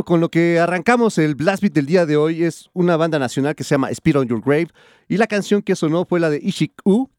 [0.00, 3.54] Con lo que arrancamos el Blast Beat del día de hoy es una banda nacional
[3.54, 4.68] que se llama Speed on Your Grave
[5.06, 7.10] y la canción que sonó fue la de Ishik U.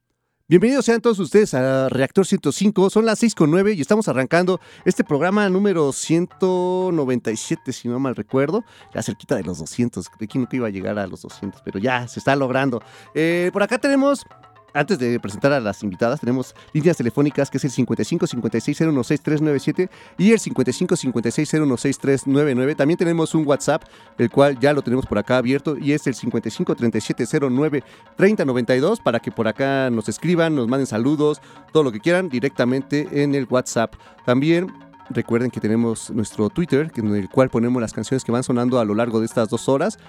[0.47, 4.59] Bienvenidos sean todos ustedes a Reactor 105, son las 6 con 9 y estamos arrancando
[4.85, 10.39] este programa número 197, si no mal recuerdo, ya cerquita de los 200, creí que
[10.39, 12.81] nunca iba a llegar a los 200, pero ya se está logrando.
[13.13, 14.25] Eh, por acá tenemos
[14.73, 19.89] antes de presentar a las invitadas, tenemos líneas telefónicas que es el 55 56 397
[20.17, 23.83] y el 55 56 399 También tenemos un WhatsApp,
[24.17, 27.83] el cual ya lo tenemos por acá abierto y es el 55 37 09
[28.15, 31.41] 3092 para que por acá nos escriban, nos manden saludos,
[31.71, 33.93] todo lo que quieran directamente en el WhatsApp.
[34.25, 34.71] También
[35.09, 38.85] recuerden que tenemos nuestro Twitter, en el cual ponemos las canciones que van sonando a
[38.85, 39.99] lo largo de estas dos horas.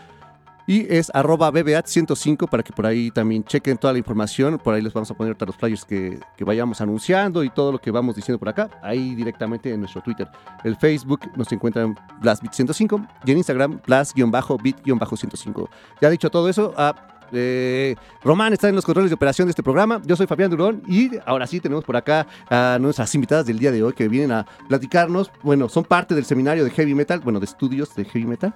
[0.67, 4.59] Y es arroba BBAT105 para que por ahí también chequen toda la información.
[4.59, 7.79] Por ahí les vamos a poner todos los flyers que, vayamos anunciando y todo lo
[7.79, 8.71] que vamos diciendo por acá.
[8.83, 10.29] Ahí directamente en nuestro Twitter.
[10.63, 15.69] El Facebook nos encuentran BlastBit105 y en Instagram Blast-Bit-105.
[16.01, 16.95] Ya dicho todo eso, ah,
[17.33, 20.01] eh, Román está en los controles de operación de este programa.
[20.05, 23.73] Yo soy Fabián Durón y ahora sí tenemos por acá a nuestras invitadas del día
[23.73, 25.31] de hoy que vienen a platicarnos.
[25.43, 28.55] Bueno, son parte del seminario de Heavy Metal, bueno, de estudios de Heavy Metal.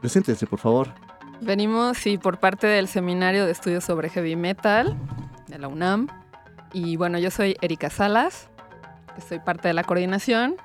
[0.00, 1.05] Preséntense, por favor.
[1.40, 4.96] Venimos, sí, por parte del Seminario de Estudios sobre Heavy Metal
[5.48, 6.08] de la UNAM.
[6.72, 8.48] Y bueno, yo soy Erika Salas,
[9.28, 10.56] soy parte de la coordinación.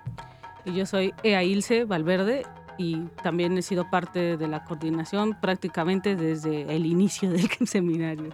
[0.63, 2.44] Y yo soy Ea Ilse Valverde
[2.77, 8.29] y también he sido parte de la coordinación prácticamente desde el inicio del seminario.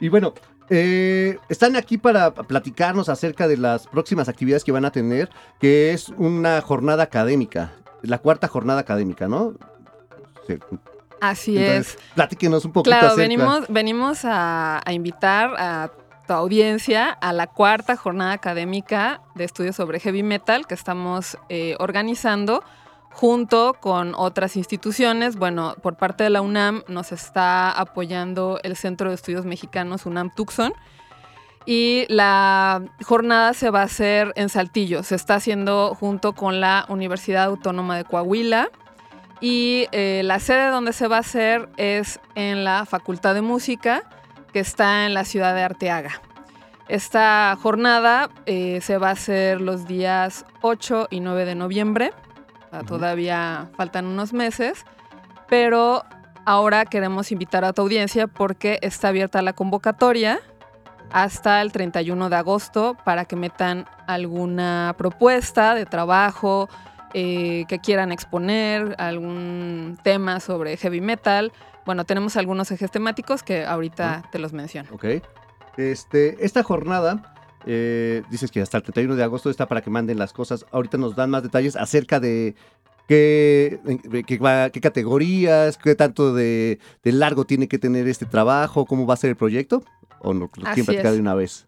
[0.00, 0.34] Y bueno,
[0.68, 5.30] eh, están aquí para platicarnos acerca de las próximas actividades que van a tener,
[5.60, 7.72] que es una jornada académica,
[8.02, 9.54] la cuarta jornada académica, ¿no?
[10.46, 10.58] Sí.
[11.30, 11.96] Así es.
[12.14, 12.96] Platíquenos un poquito.
[12.96, 15.90] Claro, venimos, venimos a, invitar a
[16.26, 21.76] tu audiencia a la cuarta jornada académica de estudios sobre heavy metal que estamos eh,
[21.78, 22.62] organizando
[23.10, 25.36] junto con otras instituciones.
[25.36, 30.30] Bueno, por parte de la UNAM nos está apoyando el Centro de Estudios Mexicanos UNAM
[30.34, 30.74] Tucson.
[31.66, 35.02] Y la jornada se va a hacer en Saltillo.
[35.02, 38.68] Se está haciendo junto con la Universidad Autónoma de Coahuila
[39.40, 44.02] y eh, la sede donde se va a hacer es en la Facultad de Música,
[44.52, 46.22] que está en la ciudad de Arteaga.
[46.88, 52.12] Esta jornada eh, se va a hacer los días 8 y 9 de noviembre.
[52.86, 54.84] Todavía faltan unos meses,
[55.48, 56.02] pero
[56.44, 60.40] ahora queremos invitar a tu audiencia porque está abierta la convocatoria
[61.12, 66.68] hasta el 31 de agosto para que metan alguna propuesta de trabajo,
[67.14, 71.52] eh, que quieran exponer, algún tema sobre heavy metal.
[71.86, 74.90] Bueno, tenemos algunos ejes temáticos que ahorita te los menciono.
[74.92, 75.04] Ok.
[75.76, 77.34] Este, esta jornada,
[77.66, 80.66] eh, dices que hasta el 31 de agosto está para que manden las cosas.
[80.72, 82.56] Ahorita nos dan más detalles acerca de
[83.06, 83.78] qué,
[84.26, 89.30] qué, categorías, qué tanto de, largo tiene que tener este trabajo, cómo va a ser
[89.30, 89.84] el proyecto.
[90.20, 90.48] ¿O no?
[90.48, 91.66] ¿Quién platicar de una vez?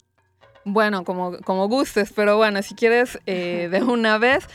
[0.64, 4.48] Bueno, como, como gustes, pero bueno, si quieres eh, de una vez.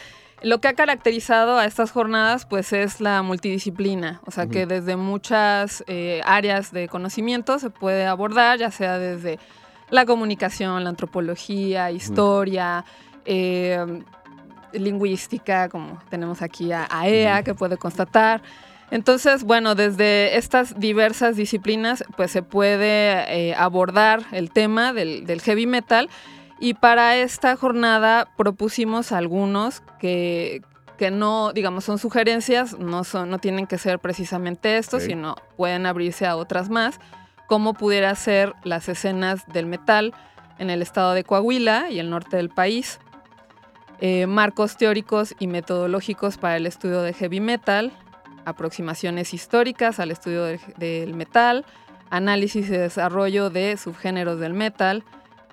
[0.44, 4.96] Lo que ha caracterizado a estas jornadas pues es la multidisciplina, o sea que desde
[4.96, 9.38] muchas eh, áreas de conocimiento se puede abordar, ya sea desde
[9.92, 12.86] la comunicación, la antropología, historia,
[13.26, 14.04] eh,
[14.74, 18.42] lingüística, como tenemos aquí a, EA e que puede constatar.
[18.90, 25.40] Entonces, bueno, desde estas diversas disciplinas pues se puede eh, abordar el tema del, del
[25.40, 26.10] heavy metal
[26.62, 30.62] y para esta jornada propusimos algunos que,
[30.96, 35.88] que no, digamos, son sugerencias, no, son, no tienen que ser precisamente esto, sino pueden
[35.88, 37.00] abrirse a otras más,
[37.48, 40.14] como pudiera ser las escenas del metal
[40.60, 43.00] en el estado de Coahuila y el norte del país,
[44.00, 47.92] eh, marcos teóricos y metodológicos para el estudio de heavy metal,
[48.46, 51.66] aproximaciones históricas al estudio del metal,
[52.12, 55.04] análisis y desarrollo de subgéneros del metal,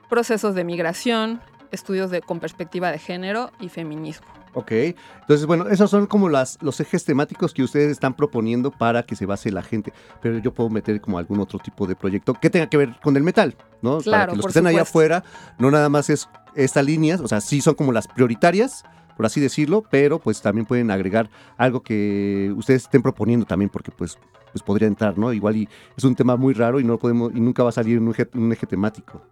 [0.08, 1.40] procesos de migración,
[1.70, 4.26] estudios de, con perspectiva de género y feminismo.
[4.54, 9.02] Ok, entonces bueno, esos son como las, los ejes temáticos que ustedes están proponiendo para
[9.04, 12.34] que se base la gente, pero yo puedo meter como algún otro tipo de proyecto
[12.34, 13.98] que tenga que ver con el metal, ¿no?
[13.98, 15.22] Claro, para que los que estén allá afuera,
[15.58, 18.84] no nada más es estas líneas, o sea, sí son como las prioritarias,
[19.16, 23.90] por así decirlo, pero pues también pueden agregar algo que ustedes estén proponiendo también, porque
[23.90, 24.18] pues,
[24.52, 25.32] pues podría entrar, ¿no?
[25.32, 27.98] Igual y es un tema muy raro y no podemos, y nunca va a salir
[27.98, 29.22] en un eje temático.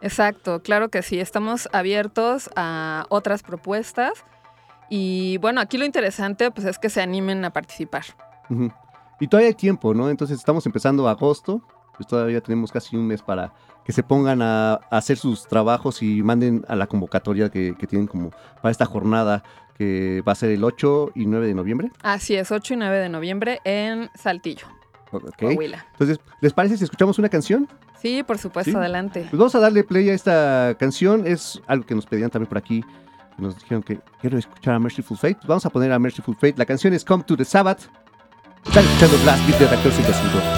[0.00, 4.24] Exacto, claro que sí, estamos abiertos a otras propuestas
[4.88, 8.04] y bueno, aquí lo interesante pues es que se animen a participar.
[9.20, 10.08] Y todavía hay tiempo, ¿no?
[10.08, 11.62] Entonces estamos empezando agosto,
[11.96, 13.52] pues todavía tenemos casi un mes para
[13.84, 18.30] que se pongan a, hacer sus trabajos y manden a la convocatoria que, tienen como
[18.62, 19.42] para esta jornada
[19.76, 21.90] que va a ser el 8 y 9 de noviembre.
[22.02, 24.66] Así es, 8 y 9 de noviembre en Saltillo.
[25.12, 27.68] Entonces, ¿les parece si escuchamos una canción?
[28.00, 29.26] Sí, por supuesto, adelante.
[29.30, 31.26] Pues vamos a darle play a esta canción.
[31.26, 32.84] Es algo que nos pedían también por aquí.
[33.38, 35.36] Nos dijeron que quiero escuchar a Merciful Fate.
[35.36, 36.54] Pues vamos a poner a Merciful Fate.
[36.56, 37.88] La canción es Come to the Sabbath.
[38.66, 40.57] Están escuchando Blast Beat de Reactor 105.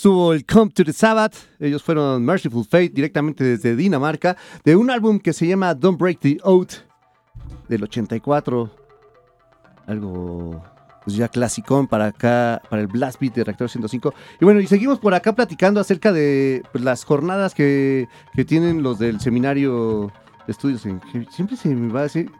[0.00, 1.34] Estuvo el Come to the Sabbath.
[1.58, 6.20] Ellos fueron Merciful Fate directamente desde Dinamarca, de un álbum que se llama Don't Break
[6.20, 6.72] the Oath
[7.68, 8.70] del 84.
[9.86, 10.64] Algo
[11.04, 14.14] pues ya clasicón para acá, para el Blast Beat de Reactor 105.
[14.40, 18.82] Y bueno, y seguimos por acá platicando acerca de pues, las jornadas que, que, tienen
[18.82, 20.10] los del seminario
[20.46, 20.86] de estudios.
[20.86, 22.30] En, siempre se me va a decir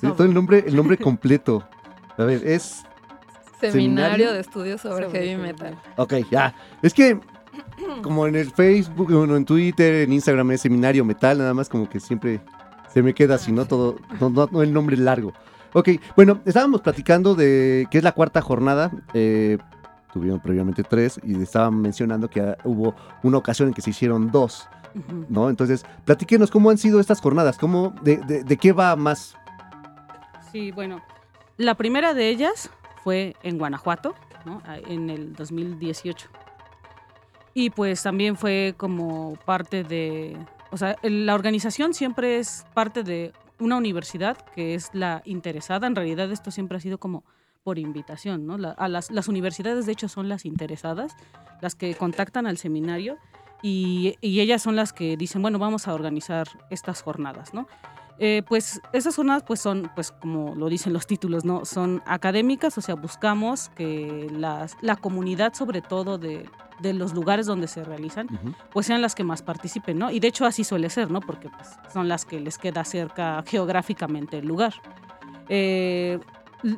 [0.00, 1.68] todo el nombre, el nombre completo.
[2.16, 2.82] A ver, es
[3.60, 5.76] Seminario, de estudios sobre, heavy metal.
[5.96, 6.54] Ok, ya.
[6.82, 7.18] Es que
[8.02, 12.00] como en el Facebook, en Twitter, en Instagram es Seminario Metal, nada más como que
[12.00, 12.40] siempre
[12.92, 15.32] se me queda así, no todo, no, el nombre largo.
[15.72, 18.90] Ok, bueno, estábamos platicando de que es la cuarta jornada.
[19.14, 19.58] Eh,
[20.12, 24.68] tuvieron previamente tres y estaban mencionando que hubo una ocasión en que se hicieron dos,
[25.28, 25.48] ¿no?
[25.48, 29.36] Entonces, platíquenos cómo han sido estas jornadas, cómo, de, de qué va más.
[30.50, 31.00] Sí, bueno,
[31.56, 32.70] la primera de ellas
[33.02, 34.14] fue en Guanajuato,
[34.86, 36.28] en el 2018.
[37.54, 40.36] Y pues también fue como parte de,
[40.70, 45.86] o sea, la organización siempre es parte de una universidad que es la interesada.
[45.86, 47.24] En realidad esto siempre ha sido como
[47.62, 48.56] por invitación, ¿no?
[48.78, 51.14] a las, las, universidades de hecho son las interesadas,
[51.60, 53.18] las que contactan al seminario
[53.62, 57.68] y, y, ellas son las que dicen, bueno, vamos a organizar estas jornadas, ¿no?
[58.22, 61.64] Eh, pues esas jornadas pues son, pues como lo dicen los títulos, ¿no?
[61.64, 66.46] Son académicas, o sea, buscamos que las, la comunidad, sobre todo de,
[66.82, 68.28] de, los lugares donde se realizan,
[68.72, 70.10] pues sean las que más participen, ¿no?
[70.10, 71.20] Y de hecho así suele ser, ¿no?
[71.20, 74.74] Porque pues, son las que les queda cerca geográficamente el lugar.
[75.48, 76.20] Eh,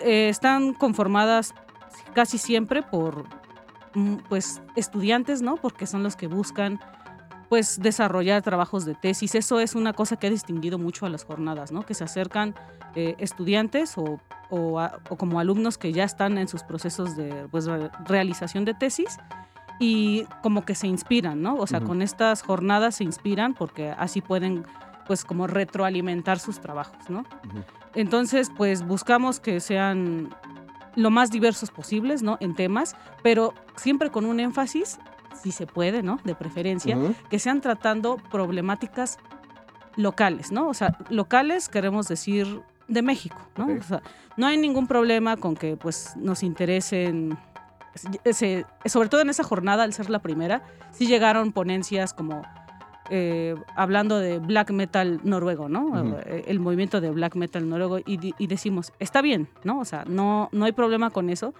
[0.01, 1.55] eh, están conformadas
[2.15, 3.25] casi siempre por
[3.95, 5.57] mm, pues estudiantes, ¿no?
[5.57, 6.79] Porque son los que buscan
[7.52, 9.35] pues desarrollar trabajos de tesis.
[9.35, 11.85] Eso es una cosa que ha distinguido mucho a las jornadas, ¿no?
[11.85, 12.54] Que se acercan
[12.94, 17.66] eh, estudiantes o, o, como alumnos que ya están en sus procesos de pues,
[18.06, 19.18] realización de tesis
[19.78, 21.56] y como que se inspiran, ¿no?
[21.56, 24.64] O sea, con estas jornadas se inspiran porque así pueden
[25.06, 27.26] pues como retroalimentar sus trabajos, ¿no?
[27.94, 30.35] Entonces, pues buscamos que sean
[30.97, 32.38] lo más diversos posibles, ¿no?
[32.40, 34.99] En temas, pero siempre con un énfasis
[35.41, 36.19] si se puede, ¿no?
[36.25, 36.97] De preferencia,
[37.31, 39.19] que sean tratando problemáticas
[39.97, 40.69] locales, ¿no?
[40.69, 43.67] O sea, locales queremos decir de México, ¿no?
[43.67, 44.03] O sea,
[44.37, 47.39] no hay ningún problema con que pues nos interesen
[48.87, 52.43] sobre todo en esa jornada, al ser la primera, sí llegaron ponencias como
[53.11, 56.19] eh, hablando de black metal noruego, ¿no?
[56.21, 59.80] Eh, el movimiento de black metal noruego y, y, decimos, está bien, ¿no?
[59.80, 61.52] O sea, no, no hay problema con eso,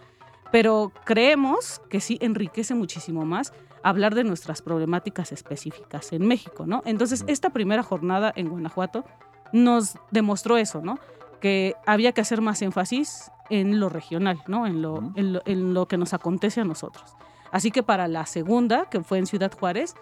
[0.51, 6.83] pero creemos que sí enriquece muchísimo más hablar de nuestras problemáticas específicas en México, ¿no?
[6.85, 9.05] Entonces, esta primera jornada en Guanajuato
[9.53, 10.99] nos demostró eso, ¿no?
[11.40, 14.66] Que había que hacer más énfasis en lo regional, ¿no?
[14.66, 17.14] En lo, en lo, que nos acontece a nosotros.
[17.51, 19.95] Así que para la segunda, que fue en Ciudad Juárez,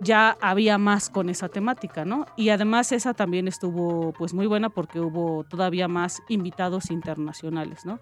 [0.00, 2.26] ya había más con esa temática, ¿no?
[2.36, 7.98] Y además esa también estuvo pues muy buena porque hubo todavía más invitados internacionales, ¿no?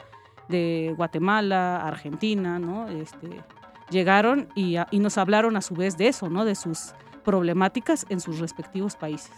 [0.48, 2.88] de Guatemala, Argentina, ¿no?
[2.88, 3.42] Este,
[3.90, 6.44] llegaron y, nos hablaron a su vez de eso, ¿no?
[6.44, 6.94] De sus
[7.24, 9.32] problemáticas en sus respectivos países,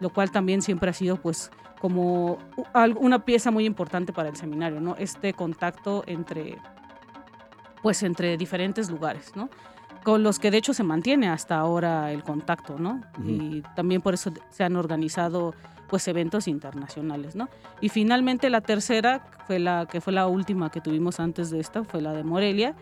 [0.00, 2.38] lo cual también siempre ha sido pues como
[3.00, 4.96] una pieza muy importante para el seminario, ¿no?
[4.96, 6.58] Este contacto entre
[7.82, 9.48] pues entre diferentes lugares, ¿no?
[10.02, 13.00] Con los que de hecho se mantiene hasta ahora el contacto, ¿no?
[13.24, 15.54] Y también por eso se han organizado
[15.88, 17.48] pues eventos internacionales, ¿no?
[17.80, 21.84] Y finalmente la tercera fue la que fue la última que tuvimos antes de esta,
[21.84, 22.74] fue la de Morelia.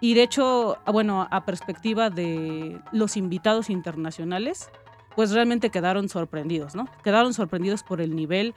[0.00, 4.70] Y de hecho, ah, bueno, a perspectiva de los invitados internacionales,
[5.16, 6.86] pues realmente quedaron sorprendidos, ¿no?
[7.02, 8.54] Quedaron sorprendidos por el nivel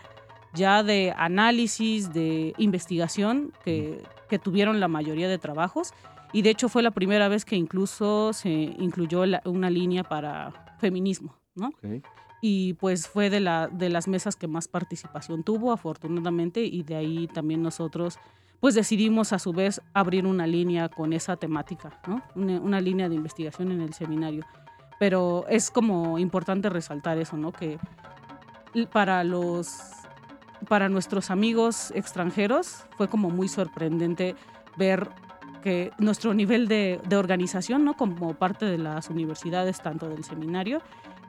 [0.53, 5.93] ya de análisis, de investigación que, que tuvieron la mayoría de trabajos.
[6.33, 11.35] Y de hecho fue la primera vez que incluso se incluyó una línea para feminismo,
[11.55, 11.71] ¿no?
[12.41, 16.95] y pues fue de, la, de las mesas que más participación tuvo, afortunadamente, y de
[16.95, 18.17] ahí también nosotros
[18.61, 22.21] pues decidimos a su vez abrir una línea con esa temática, ¿no?
[22.35, 24.45] una, línea de investigación en el seminario.
[24.99, 27.51] Pero es como importante resaltar eso, ¿no?
[27.51, 27.79] Que
[28.93, 29.81] para los
[30.69, 34.35] para nuestros amigos extranjeros fue como muy sorprendente
[34.77, 35.09] ver
[35.63, 37.95] que nuestro nivel de, de organización, ¿no?
[37.95, 40.81] como parte de las universidades, tanto del seminario,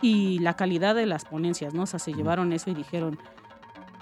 [0.02, 1.84] y la calidad de las ponencias, ¿no?
[1.84, 3.18] O sea, se llevaron eso y dijeron,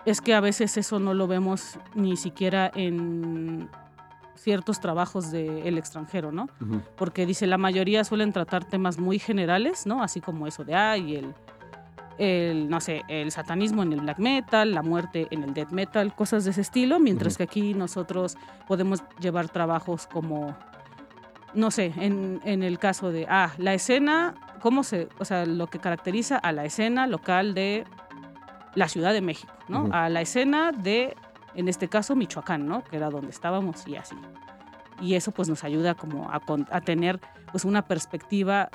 [0.05, 3.69] es que a veces eso no lo vemos ni siquiera en
[4.35, 6.49] ciertos trabajos del extranjero, ¿no?
[6.97, 10.03] Porque dice, la mayoría suelen tratar temas muy generales, ¿no?
[10.03, 11.35] Así como eso de, ay, el,
[12.19, 16.15] el, no sé, el satanismo en el black metal, la muerte en el death metal,
[16.15, 20.57] cosas de ese estilo, mientras que aquí nosotros podemos llevar trabajos como
[21.53, 25.67] no sé, en, en el caso de, ah, la escena, ¿cómo se, o sea, lo
[25.67, 27.85] que caracteriza a la escena local de
[28.75, 29.85] la Ciudad de México, ¿no?
[29.85, 29.93] Ujú.
[29.93, 31.17] A la escena de,
[31.55, 32.83] en este caso, Michoacán, ¿no?
[32.85, 34.17] Que era donde estábamos y así.
[35.01, 38.69] Y eso pues nos ayuda como a, a tener pues una perspectiva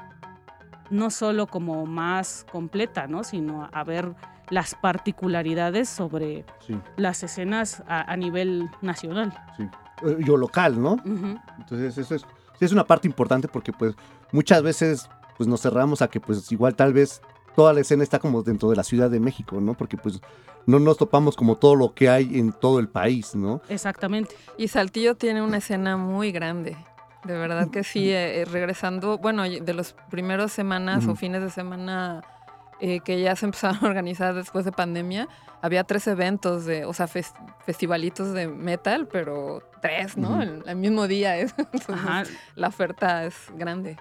[0.90, 3.24] no solo como más completa, ¿no?
[3.24, 4.14] Sino a ver
[4.50, 9.34] las particularidades sobre Sí, las escenas a, a nivel nacional.
[9.58, 9.64] sí.
[10.06, 10.94] Eh, Yo local, ¿no?
[10.94, 11.40] Ujú.
[11.58, 12.26] Entonces, eso es,
[12.60, 13.96] es una parte importante porque, pues,
[14.34, 17.22] muchas veces, pues, nos cerramos a que, pues, igual tal vez
[17.56, 19.74] toda la escena está como dentro de la Ciudad de México, ¿no?
[19.74, 20.20] Porque, pues,
[20.66, 23.62] no nos topamos como todo lo que hay en todo el país, ¿no?
[23.70, 24.36] Exactamente.
[24.58, 26.76] Y Saltillo tiene una escena muy grande.
[27.24, 31.50] De verdad que sí, eh, eh, regresando, bueno, de los primeros semanas o fines de
[31.50, 32.24] semana
[32.80, 35.28] eh, que ya se empezaron a organizar después de pandemia,
[35.62, 37.34] había tres eventos de, o sea, fes-
[37.66, 40.42] festivalitos de metal, pero tres, ¿no?
[40.42, 41.56] El, el mismo día es.
[41.58, 42.24] Entonces, Ajá.
[42.56, 43.98] la oferta es grande.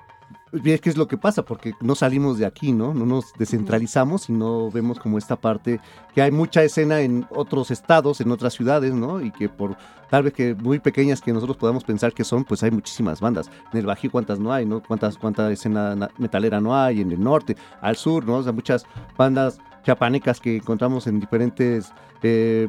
[0.64, 2.94] Es que es lo que pasa, porque no salimos de aquí, ¿no?
[2.94, 5.80] No nos descentralizamos y no vemos como esta parte
[6.14, 9.20] que hay mucha escena en otros estados, en otras ciudades, ¿no?
[9.20, 9.76] Y que por
[10.10, 13.50] tal vez que muy pequeñas que nosotros podamos pensar que son, pues hay muchísimas bandas.
[13.72, 14.82] En el Bajío cuántas no hay, ¿no?
[14.82, 18.36] Cuántas cuánta escena na- metalera no hay en el norte, al sur, ¿no?
[18.36, 18.84] O sea, muchas
[19.16, 22.68] bandas chapanecas que encontramos en diferentes eh,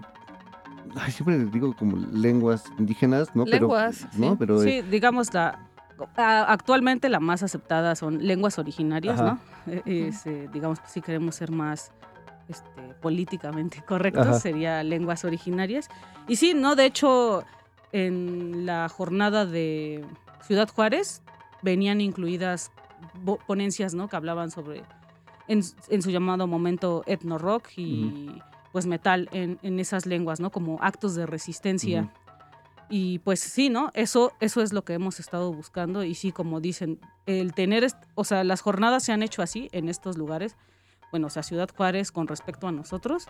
[0.97, 3.45] ay, siempre les digo como lenguas indígenas, ¿no?
[3.45, 4.31] Lenguas, pero, ¿no?
[4.31, 4.35] sí.
[4.39, 5.59] Pero, eh, Sí, digamos, la,
[6.17, 9.39] actualmente la más aceptada son lenguas originarias, Ajá.
[9.65, 9.73] ¿no?
[9.73, 11.91] Eh, es, eh, digamos, si queremos ser más
[12.47, 14.39] este, políticamente correctos, Ajá.
[14.39, 15.89] sería lenguas originarias.
[16.27, 16.75] Y sí, ¿no?
[16.75, 17.43] De hecho,
[17.91, 20.05] en la jornada de
[20.41, 21.21] Ciudad Juárez
[21.61, 22.71] venían incluidas
[23.47, 24.07] ponencias, ¿no?
[24.07, 24.83] Que hablaban sobre,
[25.47, 30.49] en, en su llamado momento, etno rock y pues metal en, en esas lenguas, ¿no?
[30.51, 32.01] Como actos de resistencia.
[32.01, 32.11] Ujú.
[32.89, 33.89] Y pues sí, ¿no?
[33.93, 36.03] Eso, eso es lo que hemos estado buscando.
[36.03, 39.89] Y sí, como dicen, el tener, o sea, las jornadas se han hecho así en
[39.89, 40.55] estos lugares.
[41.11, 43.27] Bueno, o sea, Ciudad Juárez con respecto a nosotros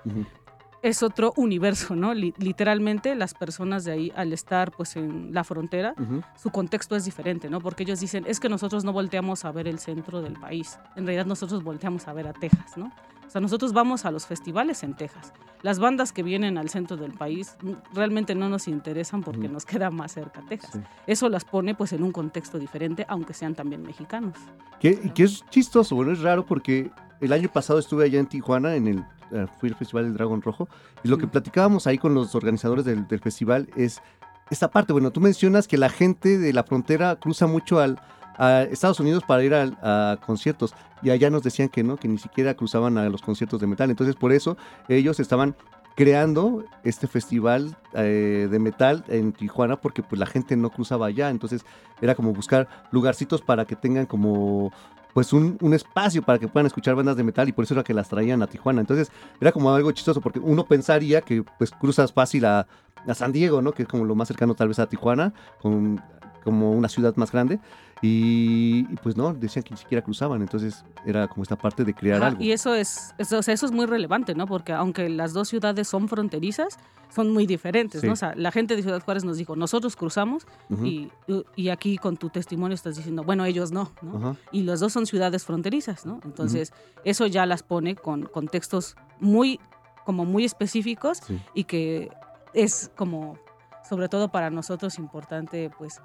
[0.82, 2.14] es otro universo, ¿no?
[2.14, 5.94] Li- literalmente las personas de ahí, al estar pues en la frontera,
[6.36, 7.60] su contexto es diferente, ¿no?
[7.62, 10.78] Porque ellos dicen, es que nosotros no volteamos a ver el centro del país.
[10.96, 12.92] En realidad nosotros volteamos a ver a Texas, ¿no?
[13.26, 15.34] O sea, nosotros vamos a los festivales en Texas.
[15.62, 17.56] Las bandas que vienen al centro del país
[17.94, 20.72] realmente no nos interesan porque nos queda más cerca Texas.
[20.74, 20.80] Sí.
[21.08, 24.38] Eso las pone pues en un contexto diferente, aunque sean también mexicanos.
[24.80, 28.28] Que, y que es chistoso, bueno, es raro porque el año pasado estuve allá en
[28.28, 30.68] Tijuana, en el, eh, fui al Festival del Dragón Rojo,
[31.04, 34.02] y lo que platicábamos ahí con los organizadores del, del festival es
[34.50, 38.00] esta parte, bueno, tú mencionas que la gente de la frontera cruza mucho al,
[38.38, 42.18] a Estados Unidos para ir a, conciertos, y allá nos decían que no, que ni
[42.18, 45.56] siquiera cruzaban a los conciertos de metal, entonces por eso ellos estaban
[45.96, 51.30] creando este festival eh, de metal en Tijuana porque pues la gente no cruzaba allá,
[51.30, 51.66] entonces
[52.02, 54.74] era como buscar lugarcitos para que tengan como
[55.14, 57.86] pues un, un espacio para que puedan escuchar bandas de metal y por eso era
[57.86, 58.82] que las traían a Tijuana.
[58.82, 62.68] Entonces era como algo chistoso porque uno pensaría que pues cruzas fácil a,
[63.08, 63.72] a San Diego, ¿no?
[63.72, 66.02] Que es como lo más cercano tal vez a Tijuana, con,
[66.46, 67.60] como una ciudad más grande.
[68.02, 70.42] Y, y, pues no, decían que ni siquiera cruzaban.
[70.42, 72.44] Entonces era como esta parte de crear Ajá, algo.
[72.44, 74.46] Y eso es, eso, o sea, eso es muy relevante, ¿no?
[74.46, 76.78] Porque aunque las dos ciudades son fronterizas,
[77.14, 78.08] son muy diferentes, Sí.
[78.08, 78.14] ¿no?
[78.14, 80.46] O sea, la gente de Ciudad Juárez nos dijo, nosotros cruzamos
[80.84, 81.10] y,
[81.56, 83.92] y aquí con tu testimonio estás diciendo, bueno, ellos no,
[84.52, 86.20] Y las dos son ciudades fronterizas, ¿no?
[86.26, 86.74] Entonces,
[87.06, 89.60] eso ya las pone con contextos muy,
[90.06, 91.42] como muy específicos sí.
[91.56, 92.12] y que
[92.54, 93.40] es como,
[93.90, 96.02] sobre todo para nosotros, importante, pues,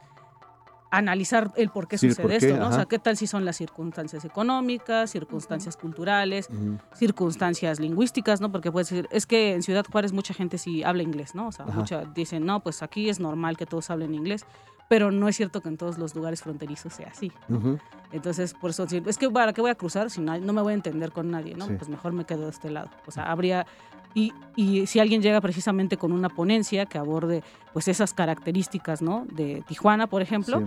[0.90, 2.68] analizar el por qué Sí, sucede por qué, esto, ¿no?
[2.68, 6.48] O sea, qué tal si son las circunstancias económicas, circunstancias culturales,
[6.94, 8.50] circunstancias lingüísticas, ¿no?
[8.50, 11.48] Porque puedes decir, es que en Ciudad Juárez mucha gente sí habla inglés, ¿no?
[11.48, 14.44] O sea, mucha, dicen, no, pues aquí es normal que todos hablen inglés,
[14.88, 17.30] pero no es cierto que en todos los lugares fronterizos sea así.
[18.10, 20.62] Entonces, por eso, sí, es que para qué voy a cruzar si no, no me
[20.62, 21.66] voy a entender con nadie, ¿no?
[21.68, 21.74] Sí.
[21.78, 22.90] Pues mejor me quedo de este lado.
[23.06, 23.66] O sea, habría...
[24.14, 27.42] Y, y si alguien llega precisamente con una ponencia que aborde
[27.72, 29.26] pues esas características, ¿no?
[29.32, 30.66] De Tijuana, por ejemplo, Sí.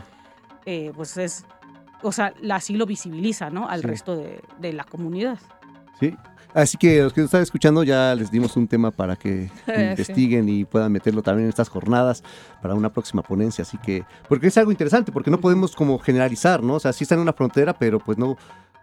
[0.66, 1.46] eh, pues es...
[2.02, 3.68] O sea, así lo visibiliza, ¿no?
[3.70, 3.88] Al Sí.
[3.88, 5.40] resto de, de la comunidad.
[6.00, 6.16] Sí.
[6.54, 9.72] Así que los que nos están escuchando ya les dimos un tema para que Sí.
[9.82, 12.24] investiguen y puedan meterlo también en estas jornadas
[12.62, 13.64] para una próxima ponencia.
[13.64, 16.76] Así que, porque es algo interesante, porque no podemos como generalizar, ¿no?
[16.76, 18.38] O sea, sí está en una frontera, pero pues no, o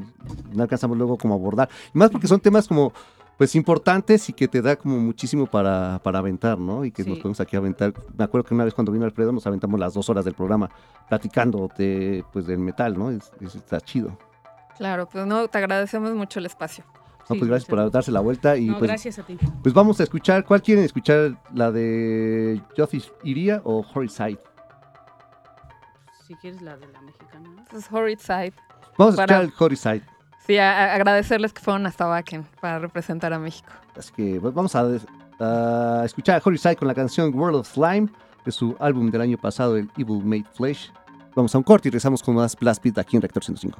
[0.53, 1.69] no alcanzamos luego como abordar.
[1.95, 2.91] Y más porque son temas como
[3.39, 6.83] pues importantes y que te da como muchísimo para, para aventar, ¿no?
[6.83, 7.93] Y que nos podemos aquí aventar.
[8.17, 10.69] Me acuerdo que una vez cuando vino Alfredo nos aventamos las dos horas del programa
[11.07, 13.09] platicando de, pues, del metal, ¿no?
[13.09, 14.17] Es- es- está chido.
[14.77, 16.83] Claro, pues no, te agradecemos mucho el espacio.
[17.29, 19.37] No, Sí, pues gracias por darse la vuelta y No, pues, gracias a ti.
[19.63, 21.41] pues vamos a escuchar, ¿cuál quieren escuchar?
[21.53, 24.39] ¿La de Justice Iría o Horizide?
[26.27, 27.47] Si quieres la de la mexicana.
[27.49, 27.59] ¿no?
[27.59, 28.53] Entonces, Horrid Side.
[28.97, 30.03] Vamos a Para- escuchar el Horizide.
[30.49, 33.69] Sí, a- agradecerles que fueron hasta Wacken para representar a México.
[33.95, 34.83] Así que pues, vamos a,
[35.39, 38.09] a escuchar a Horizide con la canción World of Slime
[38.43, 40.91] de su álbum del año pasado, el Evil Made Flesh.
[41.35, 43.79] Vamos a un corte y regresamos con más Blast Beat aquí en Rector 105.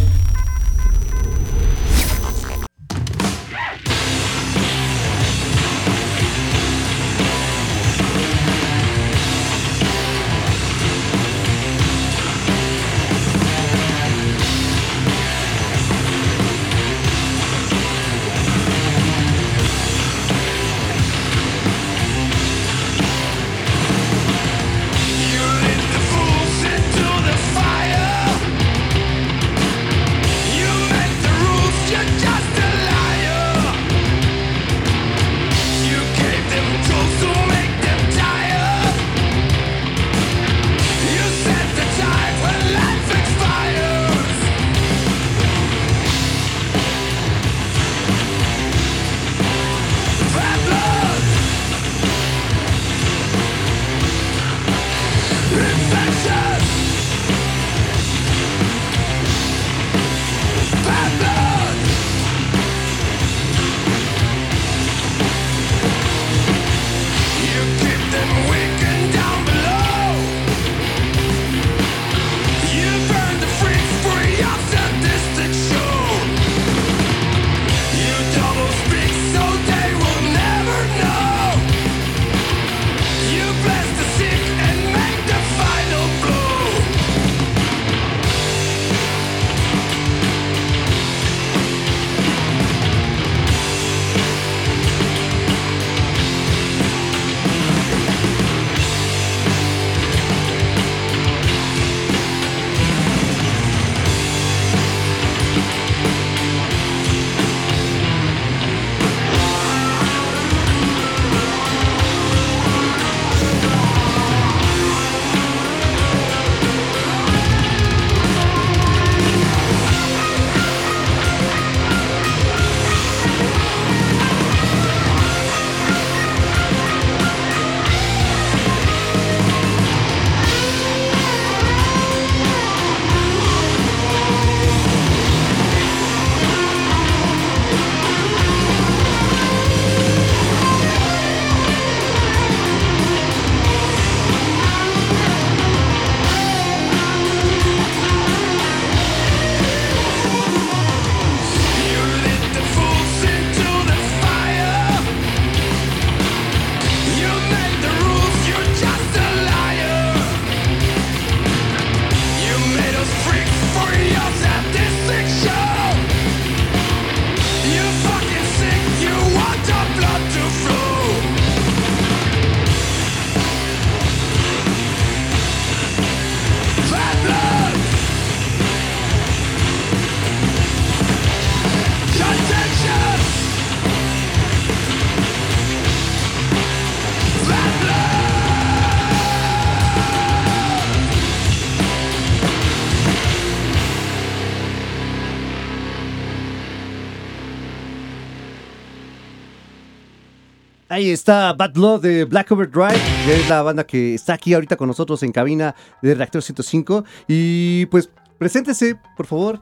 [201.01, 204.75] Ahí está Bad Blood de Black Overdrive, que es la banda que está aquí ahorita
[204.75, 205.73] con nosotros en cabina
[206.03, 207.03] de Reactor 105.
[207.27, 209.61] Y pues, preséntese, por favor,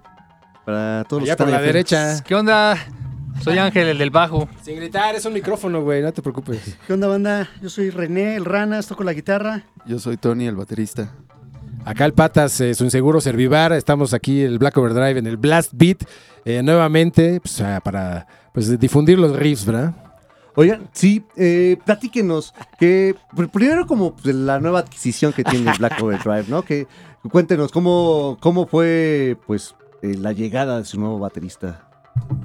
[0.65, 1.71] para todos los que están por la ahí afuera.
[1.71, 2.23] derecha.
[2.25, 2.77] ¿Qué onda?
[3.41, 4.49] Soy Ángel, el del bajo.
[4.61, 6.77] Sin gritar, es un micrófono, güey, no te preocupes.
[6.87, 7.47] ¿Qué onda, banda?
[7.61, 9.63] Yo soy René, el Ranas, toco la guitarra.
[9.85, 11.09] Yo soy Tony, el baterista.
[11.85, 13.71] Acá el Patas, eh, su inseguro Servivar.
[13.71, 16.03] Estamos aquí en el Black Overdrive, en el Blast Beat,
[16.43, 20.08] eh, nuevamente, pues, ah, para pues, difundir los riffs, ¿verdad?
[20.55, 26.45] Oigan, sí, eh, platíquenos, que pr- primero como la nueva adquisición que tiene Black Overdrive,
[26.47, 26.63] ¿no?
[26.63, 26.87] Que
[27.31, 31.85] cuéntenos cómo, cómo fue pues eh, la llegada de su nuevo baterista.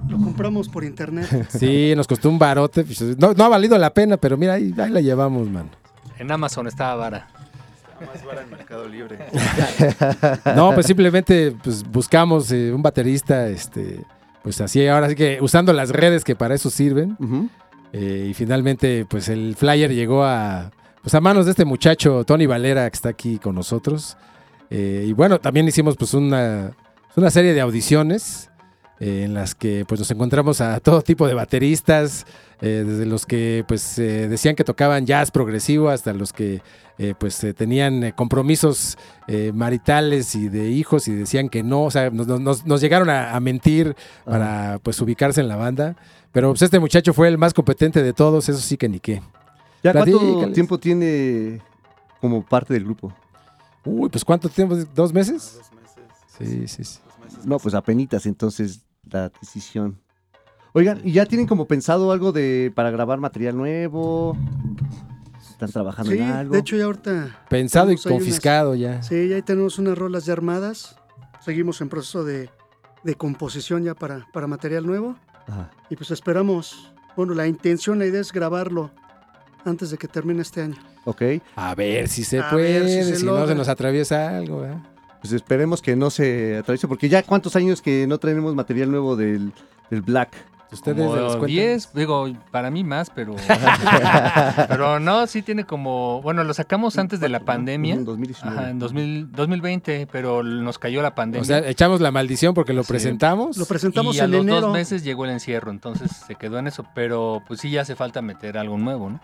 [0.08, 1.48] Lo compramos por internet.
[1.50, 2.84] Sí, nos costó un barote.
[2.84, 5.70] pues, No, no ha valido la pena, pero mira, ahí, ahí la llevamos, man.
[6.18, 7.28] En Amazon estaba vara.
[8.06, 9.18] Más vara en Mercado Libre.
[10.56, 14.04] No, pues simplemente pues, buscamos eh, un baterista, este,
[14.42, 17.16] pues así, ahora sí que usando las redes que para eso sirven.
[17.18, 17.48] Ujú.
[17.96, 22.44] Eh, y finalmente, pues el flyer llegó a, pues, a manos de este muchacho, Tony
[22.44, 24.16] Valera, que está aquí con nosotros.
[24.68, 26.72] Eh, y bueno, también hicimos pues una,
[27.14, 28.50] una serie de audiciones
[28.98, 32.26] eh, en las que pues nos encontramos a todo tipo de bateristas,
[32.64, 36.62] eh, desde los que pues eh, decían que tocaban jazz progresivo hasta los que
[36.98, 38.96] eh, pues eh, tenían eh, compromisos
[39.26, 43.10] eh, maritales y de hijos y decían que no, o sea, nos, nos- nos llegaron
[43.10, 43.94] a, a mentir
[44.24, 45.96] para pues ubicarse en la banda.
[46.32, 49.22] Pero pues este muchacho fue el más competente de todos, eso sí que ni qué.
[49.82, 50.18] ¿Ya cuánto
[50.54, 51.60] tiempo tiene
[52.20, 53.12] como parte del grupo?
[53.84, 54.74] Uy, pues ¿cuánto tiempo?
[54.94, 55.60] ¿Dos meses?
[56.38, 56.98] Sí, sí, sí.
[57.44, 60.00] No, pues apenitas entonces la adquisición.
[60.76, 64.36] Oigan, ¿y ya tienen como pensado algo de para grabar material nuevo?
[65.50, 66.52] ¿Están trabajando Sí, en algo?
[66.52, 69.00] de hecho ya ahorita, Pensado y unas- confiscado ya.
[69.02, 70.96] sí, ya ahí tenemos unas rolas ya armadas.
[71.40, 72.50] Seguimos en proceso de,
[73.04, 75.16] de composición ya para, para material nuevo.
[75.46, 75.70] Ajá.
[75.90, 78.90] Y pues esperamos, bueno, la intención, la idea es grabarlo
[79.64, 80.76] antes de que termine este año.
[81.04, 81.22] Ok,
[81.54, 84.62] A ver si se A puede, si no se nos atraviesa algo.
[84.62, 84.82] ¿verdad?
[85.20, 89.14] pues esperemos que no se atraviese, porque ya cuántos años que no tenemos material nuevo
[89.16, 89.52] del,
[89.90, 90.34] del Black.
[90.74, 91.46] Ustedes de los Como cuentan.
[91.46, 93.34] 10, digo, para mí más, pero...
[94.68, 96.20] pero no, sí tiene como...
[96.22, 97.94] Bueno, lo sacamos antes de la pandemia.
[97.94, 98.58] En 2019.
[98.58, 101.42] Ajá, en 2000 2020, pero nos cayó la pandemia.
[101.42, 102.88] O sea, echamos la maldición porque lo Sí.
[102.88, 103.56] presentamos.
[103.56, 104.60] Lo presentamos y a en los enero.
[104.62, 106.84] dos meses llegó el encierro, entonces se quedó en eso.
[106.94, 109.20] Pero pues sí, ya hace falta meter algo nuevo, ¿no?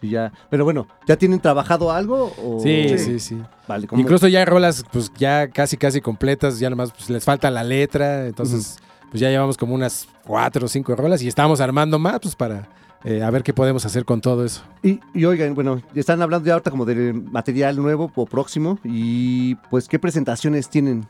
[0.00, 0.32] Sí, ya.
[0.50, 2.34] Pero bueno, ¿ya tienen trabajado algo?
[2.42, 2.60] O...
[2.62, 2.98] Sí, Sí.
[2.98, 3.42] sí, sí.
[3.68, 4.00] Vale, ¿cómo?
[4.02, 7.62] Incluso ya hay rolas pues ya casi casi completas, ya nomás pues, les falta la
[7.62, 8.78] letra, entonces
[9.10, 12.68] pues ya llevamos como unas cuatro o cinco rolas y estamos armando más pues para
[13.04, 14.62] eh, a ver qué podemos hacer con todo eso.
[14.82, 18.78] Y, y oigan, bueno, están hablando ya ahorita como de material nuevo o próximo.
[18.82, 21.06] Y pues, ¿qué presentaciones tienen?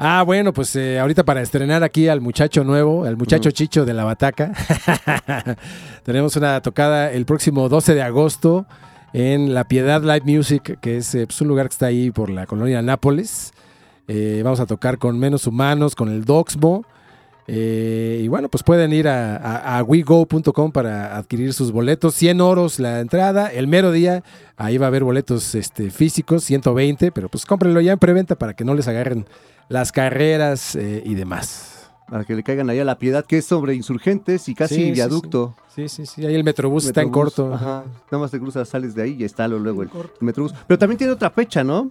[0.00, 3.52] Ah, bueno, pues eh, ahorita para estrenar aquí al muchacho nuevo, al muchacho.
[3.52, 4.52] Chicho de la Bataca,
[6.02, 8.66] tenemos una tocada el próximo 12 de agosto
[9.12, 12.28] en La Piedad Live Music, que es eh, pues, un lugar que está ahí por
[12.28, 13.52] la colonia Nápoles.
[14.42, 16.86] Vamos a tocar con Menos Humanos, con el Doxmo.
[17.50, 22.14] Eh, y bueno, pues pueden ir a, a, a wego.com para adquirir sus boletos.
[22.14, 23.48] 100 oros la entrada.
[23.50, 24.22] El mero día,
[24.58, 28.54] ahí va a haber boletos este, físicos, 120, pero pues cómprenlo ya en preventa para
[28.54, 29.24] que no les agarren
[29.70, 31.90] las carreras eh, y demás.
[32.06, 34.84] Para que le caigan ahí a la piedad, que es sobre insurgentes y casi Sí,
[34.84, 35.54] sí, viaducto.
[35.74, 36.26] Sí, sí, sí.
[36.26, 37.54] Ahí el Metrobús está en corto.
[37.54, 37.84] Ajá.
[38.10, 40.54] Nada más te cruzas, sales de ahí y está luego el, el Metrobús.
[40.66, 41.90] Pero también tiene otra fecha, ¿no?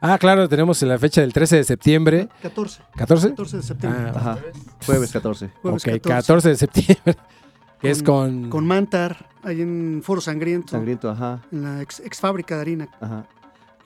[0.00, 2.28] Ah, claro, tenemos la fecha del 13 de septiembre.
[2.42, 3.22] 14, ¿14?
[3.30, 4.02] 14 de septiembre.
[4.06, 4.38] Ah, Ajá.
[4.86, 5.50] Jueves 14.
[5.62, 6.08] Jueves ok, 14.
[6.08, 7.16] 14 de septiembre.
[7.80, 8.48] Que es con...
[8.48, 11.40] Con Mantar, ahí en Foro Sangriento, Sangriento, ajá.
[11.50, 12.88] en la ex, ex fábrica de harina.
[13.00, 13.26] Ajá.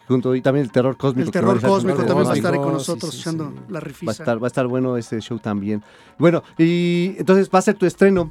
[0.09, 1.27] Junto y también el terror cósmico.
[1.29, 3.57] El terror cósmico también va a estar ahí con nosotros sí, echando sí.
[3.69, 4.11] la Va a rifisa.
[4.13, 5.83] estar, va a estar bueno ese show también.
[6.19, 8.27] Bueno, y entonces va a ser tu estreno.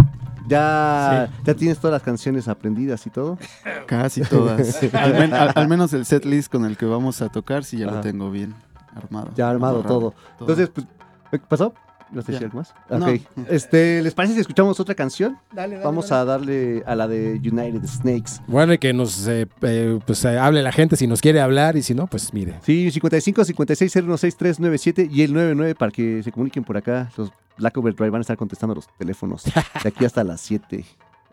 [0.47, 3.38] Ya, ya tienes todas las canciones aprendidas y todo.
[3.88, 4.84] Casi todas.
[4.93, 7.78] al, men- al- al menos el set list con el que vamos a tocar, sí
[7.78, 7.95] ya Ajá.
[7.97, 8.53] lo tengo bien
[8.95, 9.30] armado.
[9.36, 10.13] Ya armado Amarrado, todo.
[10.39, 10.88] Entonces, pues,
[11.32, 11.74] ¿qué pasó?
[12.12, 12.39] ¿No te Ya.
[12.39, 12.74] algo más?
[12.89, 13.05] No.
[13.07, 13.22] Ok.
[13.49, 15.38] Este, ¿Les parece si escuchamos otra canción?
[15.53, 16.22] Dale, dale, Vamos dale.
[16.22, 18.34] a darle a la de United Snakes.
[18.47, 21.78] Bueno, y que nos eh, eh, pues, eh, hable la gente si nos quiere hablar
[21.78, 22.59] y si no, pues mire.
[22.64, 27.09] Sí, 55 56 016397 y el 99 para que se comuniquen por acá.
[27.16, 30.84] Los Black Overdrive van a estar contestando los teléfonos de aquí hasta las 7.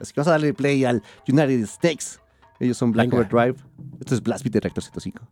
[0.00, 2.20] Así que vamos a darle play al United Snakes.
[2.60, 3.16] Ellos son Black Venga.
[3.26, 3.56] Overdrive.
[4.00, 5.22] Esto es Blast Beat de Reactor 105.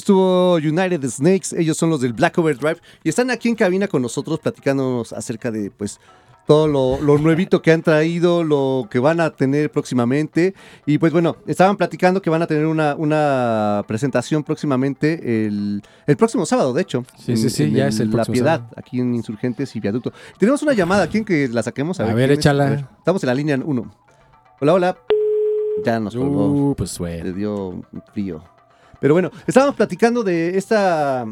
[0.00, 4.02] Estuvo United Snakes, ellos son los del Black Overdrive y están aquí en cabina con
[4.02, 6.00] nosotros platicándonos acerca de pues
[6.46, 10.54] todo lo, lo nuevito que han traído, lo que van a tener próximamente.
[10.84, 16.16] Y pues bueno, estaban platicando que van a tener una, una presentación próximamente el, el
[16.16, 17.04] próximo sábado, de hecho.
[17.18, 18.74] Sí, sí, sí, ya es el La próximo Piedad, sábado.
[18.76, 20.12] aquí en Insurgentes y Viaducto.
[20.40, 22.00] Tenemos una llamada, ¿quién que la saquemos?
[22.00, 22.66] A ver, échala.
[22.66, 23.94] A ver, estamos en la línea 1.
[24.60, 24.98] Hola, hola.
[25.84, 26.46] Ya nos colgó.
[26.48, 27.24] Uh, pues bueno.
[27.26, 27.80] Le dio
[28.12, 28.42] frío.
[29.00, 31.24] Pero bueno, estábamos platicando de esta,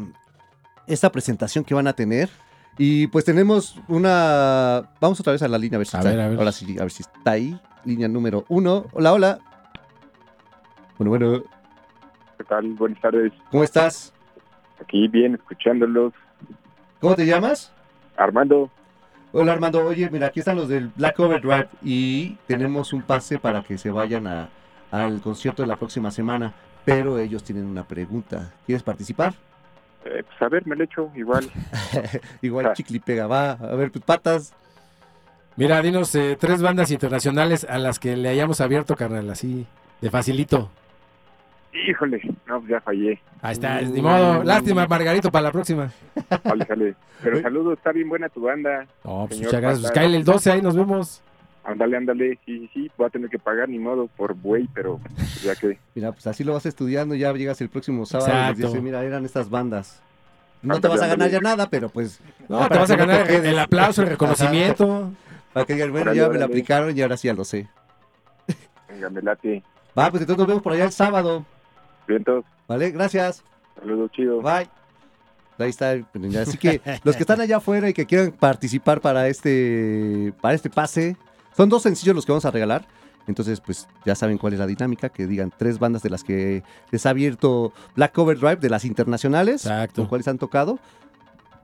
[0.87, 2.29] esta presentación que van a tener.
[2.77, 4.89] Y pues tenemos una.
[5.01, 6.11] Vamos otra vez a la línea a ver si A está.
[6.11, 6.39] ver, a ver.
[6.39, 7.59] Ahora sí, a ver si está ahí.
[7.85, 8.85] Línea número uno.
[8.93, 9.39] Hola, hola.
[10.97, 11.43] Bueno, bueno,
[12.37, 12.67] ¿Qué tal?
[12.73, 13.33] Buenas tardes.
[13.51, 14.13] ¿cómo estás?
[14.81, 16.13] Aquí bien, escuchándolos.
[17.01, 17.71] ¿Cómo te llamas?
[18.17, 18.69] Armando,
[19.31, 23.61] Hola Armando, oye, mira, aquí están los del Black Overdrive y tenemos un pase para
[23.61, 24.49] que se vayan a-
[24.91, 26.53] al concierto de la próxima semana,
[26.89, 28.51] pero ellos tienen una pregunta.
[28.65, 29.33] ¿Quieres participar?
[30.05, 31.49] eh, pues a ver, me lo echo igual.
[32.41, 32.73] Igual Ah.
[32.73, 33.51] chicle y pega, va.
[33.51, 34.53] A ver, pues patas.
[35.57, 39.67] Mira, dinos eh, tres bandas internacionales a las que le hayamos abierto, carnal, así,
[39.99, 40.69] de facilito.
[41.87, 43.21] Híjole, no, pues ya fallé.
[43.41, 44.43] Ahí está, ni modo.
[44.43, 45.91] Lástima, Margarito, para la próxima.
[46.43, 46.95] Vale, sale.
[47.21, 48.87] Pero saludos, está bien buena tu banda.
[49.03, 49.91] No, pues Señor muchas gracias.
[49.91, 51.21] Pues el 12, ahí nos vemos.
[51.69, 52.39] Ándale, ándale.
[52.45, 52.91] Sí, sí, sí.
[52.97, 54.99] Voy a tener que pagar ni modo por buey, pero
[55.43, 55.77] ya que.
[55.93, 58.67] Mira, pues así lo vas estudiando, ya llegas el próximo sábado y Exacto.
[58.67, 60.01] dices, mira, eran estas bandas.
[60.63, 61.31] No te vas a ganar ándale.
[61.31, 62.19] ya nada, pero pues...
[62.49, 65.11] No, te vas a ganar el, el aplauso, el reconocimiento.
[65.53, 67.67] Para que digan, bueno, ya me lo aplicaron y ahora sí ya lo sé.
[68.89, 69.63] Venga, me late.
[69.97, 71.45] Va, pues entonces nos vemos por allá el sábado.
[72.07, 72.43] Vientos.
[72.67, 72.91] ¿Vale?
[72.91, 73.43] Gracias.
[73.79, 74.41] Saludos, chido.
[74.41, 74.67] Bye.
[75.59, 75.95] Ahí está.
[76.11, 80.55] pues, Así que los que están allá afuera y que quieran participar para este, para
[80.55, 81.17] este pase,
[81.55, 82.87] son dos sencillos los que vamos a regalar.
[83.27, 86.63] Entonces, pues ya saben cuál es la dinámica, que digan tres bandas de las que
[86.89, 90.01] les ha abierto Black Cover Drive, de las internacionales, Exacto.
[90.01, 90.79] con cuáles han tocado.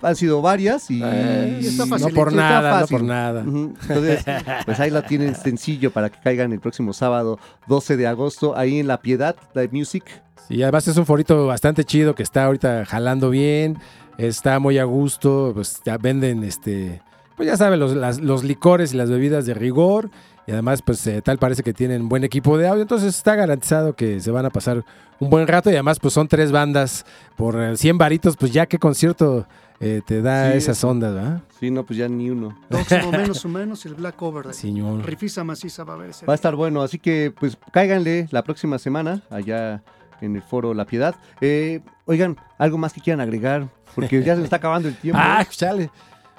[0.01, 1.01] Han sido varias y...
[1.03, 3.41] Eh, está no por nada, no por nada.
[3.41, 4.23] Entonces,
[4.65, 8.79] pues ahí la tienen sencillo para que caigan el próximo sábado 12 de agosto, ahí
[8.79, 10.03] en La Piedad, Live Music.
[10.49, 13.79] Y además es un forito bastante chido que está ahorita jalando bien,
[14.19, 17.01] está muy a gusto, pues ya venden este,
[17.35, 20.09] pues ya saben, los, las- los licores y las bebidas de rigor.
[20.47, 23.95] Y además, pues eh, tal parece que tienen buen equipo de audio, entonces está garantizado
[23.95, 24.83] que se van a pasar
[25.19, 25.69] un buen rato.
[25.71, 27.03] Y además, pues son tres bandas
[27.35, 29.47] por eh, 100 varitos, pues ya qué concierto
[29.79, 31.41] eh, te da Sí, esas ondas, ¿verdad?
[31.59, 32.55] Sí, no, pues ya ni uno.
[32.69, 34.53] Próximo menos o menos y el Black Overdrive.
[34.53, 35.03] Señor.
[35.03, 38.43] Rifisa maciza va a haber ese Va a estar bueno, así que pues cáiganle la
[38.43, 39.81] próxima semana allá
[40.21, 41.15] en el foro La Piedad.
[41.41, 45.19] Eh, oigan, algo más que quieran agregar, porque ya se nos está acabando el tiempo.
[45.23, 45.89] Ah, chale.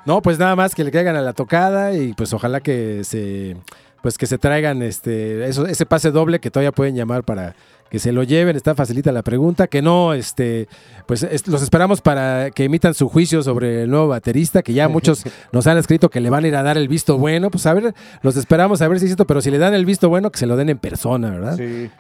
[0.06, 3.56] No, pues nada más que le caigan a la tocada y pues ojalá que se
[4.02, 7.56] pues que se traigan este eso, ese pase doble que todavía pueden llamar para
[7.90, 10.68] que se lo lleven, está facilita la pregunta, que no este
[11.06, 14.86] pues es- los esperamos para que emitan su juicio sobre el nuevo baterista, que ya
[14.88, 17.66] muchos nos han escrito que le van a ir a dar el visto bueno, pues
[17.66, 17.92] a ver,
[18.22, 20.38] los esperamos a ver si es cierto, pero si le dan el visto bueno que
[20.38, 21.56] se lo den en persona, ¿verdad?
[21.56, 21.90] Sí.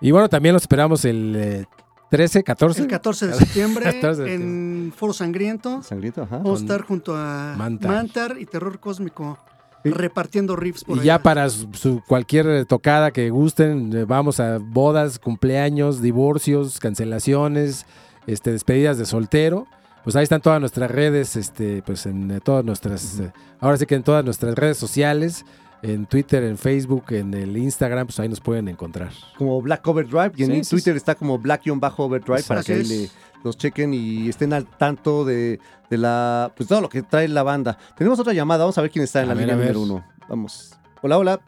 [0.00, 1.64] Y bueno, también los esperamos el eh,
[2.10, 2.82] 13, 14.
[2.82, 5.82] El 14 de septiembre 14 de en Foro Sangriento.
[5.82, 6.38] Sangriento, ajá.
[6.38, 7.90] Vamos a estar junto a Mantar.
[7.90, 9.38] Mantar, y Terror Cósmico
[9.82, 9.88] Sí.
[9.92, 14.58] repartiendo riffs por Y ya para su, su- cualquier tocada que gusten, eh, vamos a
[14.58, 17.86] bodas, cumpleaños, divorcios, cancelaciones,
[18.26, 19.66] este, despedidas de soltero.
[20.04, 23.86] Pues ahí están todas nuestras redes, este, pues en eh, todas nuestras, eh, ahora sí
[23.86, 25.46] que en todas nuestras redes sociales,
[25.82, 29.10] en Twitter, en Facebook, en el Instagram, pues ahí nos pueden encontrar.
[29.38, 33.08] Como Black Overdrive y en Sí, sí, Twitter está como Black-Overdrive para que ahí le,
[33.42, 35.58] los chequen y estén al tanto de,
[35.88, 37.78] de la pues todo lo que trae la banda.
[37.96, 40.04] Tenemos otra llamada, vamos a ver quién está en A la ver, línea número uno.
[40.28, 40.78] Vamos.
[41.02, 41.40] Hola, hola.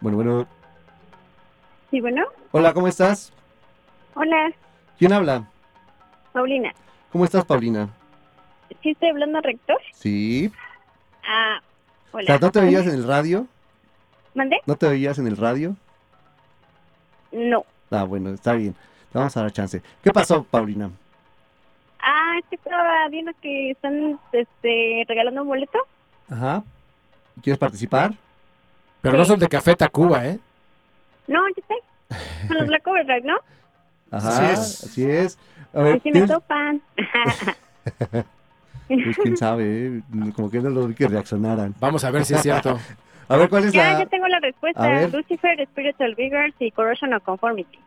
[0.00, 0.46] Bueno, bueno.
[1.90, 2.22] Sí, bueno.
[2.52, 3.32] Hola, ¿cómo estás?
[4.14, 4.50] Hola,
[4.98, 5.46] ¿Quién habla?
[6.32, 6.72] Paulina.
[7.12, 7.90] ¿Cómo estás, Paulina?
[8.82, 9.76] ¿Sí estoy hablando rector?
[9.92, 10.50] Sí.
[11.26, 11.60] Ah,
[12.16, 12.26] O hola.
[12.26, 13.46] sea, ¿no te veías en el radio?
[14.34, 14.58] ¿Mandé?
[14.64, 15.76] ¿No te veías en el radio?
[17.30, 17.64] No.
[17.90, 18.74] Ah, bueno, está bien.
[19.12, 19.82] Te vamos a dar chance.
[20.02, 20.90] ¿Qué pasó, Paulina?
[22.00, 25.78] Ah, es que estaba viendo que están este, regalando un boleto.
[26.30, 26.62] Ajá.
[27.42, 28.14] ¿Quieres participar?
[29.02, 30.38] Pero no son de Café Tacuba, ¿eh?
[31.26, 31.74] No, ya está.
[32.48, 33.36] Son los Black Overdrive, ¿no?
[34.10, 34.84] Ajá, Así es.
[34.84, 35.38] así es.
[35.74, 36.80] A ver, me ¿tienes- topan.
[38.88, 40.02] Pues quién sabe, ¿eh?
[40.34, 41.74] como que no lo vi que reaccionaran.
[41.80, 42.78] Vamos a ver si es cierto.
[43.28, 43.98] A ver, ¿cuál es ya, la...?
[43.98, 44.84] ya tengo la respuesta.
[44.84, 45.12] A ver.
[45.12, 47.78] Lucifer, Spiritual Vigors y Corrosion of Conformity.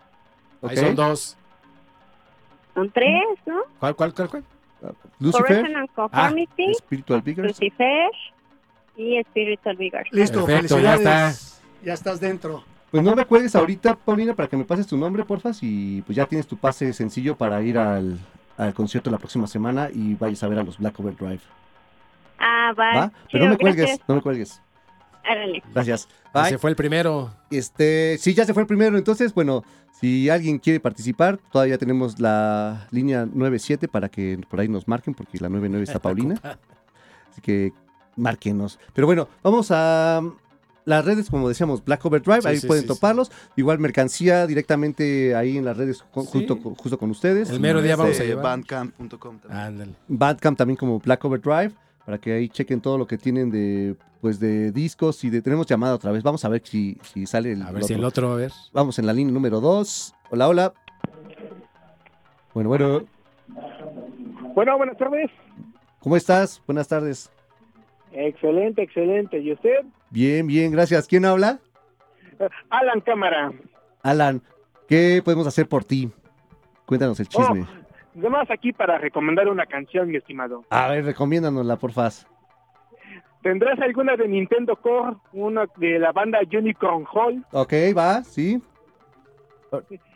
[0.59, 0.71] Ok.
[0.71, 1.37] Ahí son dos.
[2.73, 3.61] Son tres, ¿no?
[3.79, 4.43] ¿Cuál, cuál, cuál, cuál?
[5.19, 7.47] Lucifer, Corrosion of Conformity, Spiritual Vigors.
[7.47, 8.09] Lucifer
[8.97, 10.11] y Spiritual Vigors.
[10.11, 11.61] Listo, Perfecto, ya felicidades.
[11.83, 12.63] Ya estás dentro.
[12.91, 16.15] Pues no me cuelgues ahorita, Paulina, para que me pases tu nombre, porfas, y pues
[16.15, 18.19] ya tienes tu pase sencillo para ir al,
[18.59, 21.39] al concierto la próxima semana y vayas a ver a los Black Overdrive.
[22.37, 22.95] Ah, va.
[22.95, 23.11] ¿Va?
[23.31, 24.61] Pero no me cuelgues, no me cuelgues.
[25.23, 25.63] Árale.
[25.73, 26.07] Gracias.
[26.33, 26.49] Ya Bye.
[26.49, 27.31] Se fue el primero.
[27.49, 28.97] Este, sí, ya se fue el primero.
[28.97, 34.67] Entonces, bueno, si alguien quiere participar, todavía tenemos la línea 97 para que por ahí
[34.67, 36.35] nos marquen, porque la 99 está Paulina.
[37.31, 37.73] Así que
[38.15, 38.79] márquenos.
[38.93, 40.21] Pero bueno, vamos a
[40.89, 43.31] las redes, como decíamos, Black Overdrive, Sí, ahí sí, pueden sí, toparlos.
[43.55, 46.29] Igual mercancía directamente ahí en las redes, ju- Sí.
[46.31, 47.49] justo, con- justo con ustedes.
[47.49, 48.43] El mero día vamos a De llevar.
[48.43, 49.61] Bandcamp.com también.
[49.61, 49.91] Ándale.
[50.07, 51.71] Bandcamp también como Black Overdrive,
[52.05, 55.65] para que ahí chequen todo lo que tienen de pues de discos y de tenemos
[55.65, 56.23] llamada otra vez.
[56.23, 58.51] Vamos a ver si, si sale el A ver si el otro, a ver.
[58.73, 60.13] Vamos en la línea número 2.
[60.31, 60.73] Hola, hola.
[62.53, 63.05] Bueno, bueno,
[64.55, 65.29] Bueno, buenas tardes.
[66.01, 66.61] ¿cómo estás?
[66.65, 67.29] Buenas tardes.
[68.11, 69.39] Excelente, excelente.
[69.39, 69.85] ¿Y usted?
[70.09, 71.07] Bien, bien, gracias.
[71.07, 71.59] ¿Quién habla?
[72.69, 73.51] Alan Cámara.
[74.01, 74.41] Alan,
[74.87, 76.09] ¿qué podemos hacer por ti?
[76.85, 77.67] Cuéntanos el chisme.
[78.15, 80.63] Nada más aquí para recomendar una canción, mi estimado.
[80.69, 82.27] A ver, recomiéndanosla, porfas.
[83.41, 85.15] ¿Tendrás alguna de Nintendo Core?
[85.31, 87.45] Una de la banda Unicorn Hall.
[87.51, 88.61] Ok, va, sí.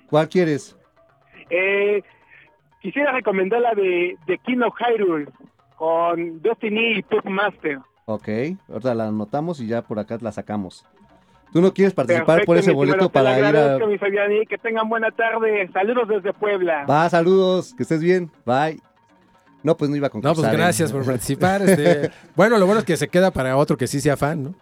[0.10, 0.78] ¿Cuál quieres?
[1.50, 2.02] Eh,
[2.82, 5.28] quisiera recomendar la de, de King of Hyrule
[5.84, 7.80] con Destiny y Pup Master.
[8.06, 8.30] Ok,
[8.70, 10.86] ahorita la anotamos y ya por acá la sacamos.
[11.52, 13.78] ¿Tú no quieres participar Perfecto, por ese boleto para ir a...
[14.48, 15.70] Que tengan buena tarde.
[15.74, 16.86] Saludos desde Puebla.
[16.90, 18.32] Va, saludos, que estés bien.
[18.46, 18.82] Bye.
[19.64, 20.36] No, pues no iba a No, concursar.
[20.44, 20.58] pues ¿eh?
[20.58, 21.62] gracias por participar.
[21.62, 22.12] este.
[22.36, 24.56] Bueno, lo bueno es que se queda para otro que sí sea fan, ¿no?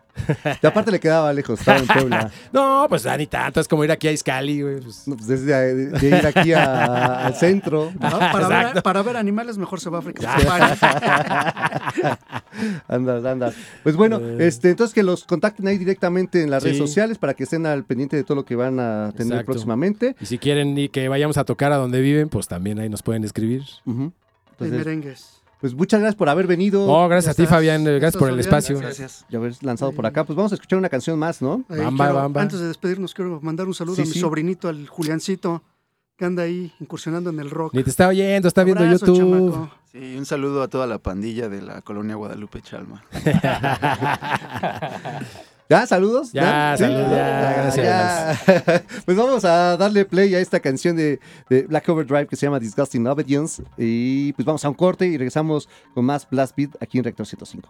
[0.61, 2.29] Y aparte le quedaba lejos, estaba en Puebla.
[2.53, 4.81] No, pues ni tanto, es como ir aquí a Iscali, güey.
[4.81, 5.07] pues.
[5.07, 7.91] No, pues desde de, de ir aquí a- al centro.
[7.93, 7.99] ¿no?
[8.19, 8.81] Para, ver, Exacto.
[8.83, 10.35] para ver animales mejor se va a África.
[12.87, 13.55] Andas, andas.
[13.83, 17.43] Pues bueno, este, entonces que los contacten ahí directamente en las redes sociales para que
[17.43, 19.51] estén al pendiente de todo lo que van a tener Exacto.
[19.53, 20.15] próximamente.
[20.19, 23.01] Y si quieren y que vayamos a tocar a donde viven, pues también ahí nos
[23.01, 23.63] pueden escribir.
[23.85, 24.11] De
[24.65, 25.41] Entonces, merengues.
[25.59, 26.85] pues muchas gracias por haber venido.
[26.87, 27.45] No, gracias a ti?
[27.47, 27.81] Fabián.
[27.81, 28.77] eh, Gracias ¿Estás, por el espacio.
[28.79, 29.25] Gracias.
[29.29, 30.23] Ya haber lanzado por acá.
[30.25, 31.63] Pues vamos a escuchar una canción más, ¿no?
[31.69, 32.41] Ahí Bamba, quiero- bamba.
[32.41, 34.19] Antes de despedirnos, quiero mandar un saludo Sí, a mi sí.
[34.19, 35.63] sobrinito, al Juliancito,
[36.17, 37.73] que anda ahí incursionando en el rock.
[37.73, 39.17] Ni te está oyendo, está viendo YouTube.
[39.17, 39.71] chamaco.
[39.91, 43.03] Sí, un saludo a toda la pandilla de la colonia Guadalupe Chalma.
[45.71, 45.87] ¿Ya?
[45.87, 46.33] ¿Saludos?
[46.33, 48.45] Ya, saludos, ya, gracias.
[48.45, 48.83] ya.
[49.05, 52.59] Pues vamos a darle play a esta canción de, de Black Overdrive que se llama
[52.59, 53.63] Disgusting Obedience.
[53.77, 57.25] Y pues vamos a un corte y regresamos con más Blast Beat aquí en Rector
[57.25, 57.69] 105.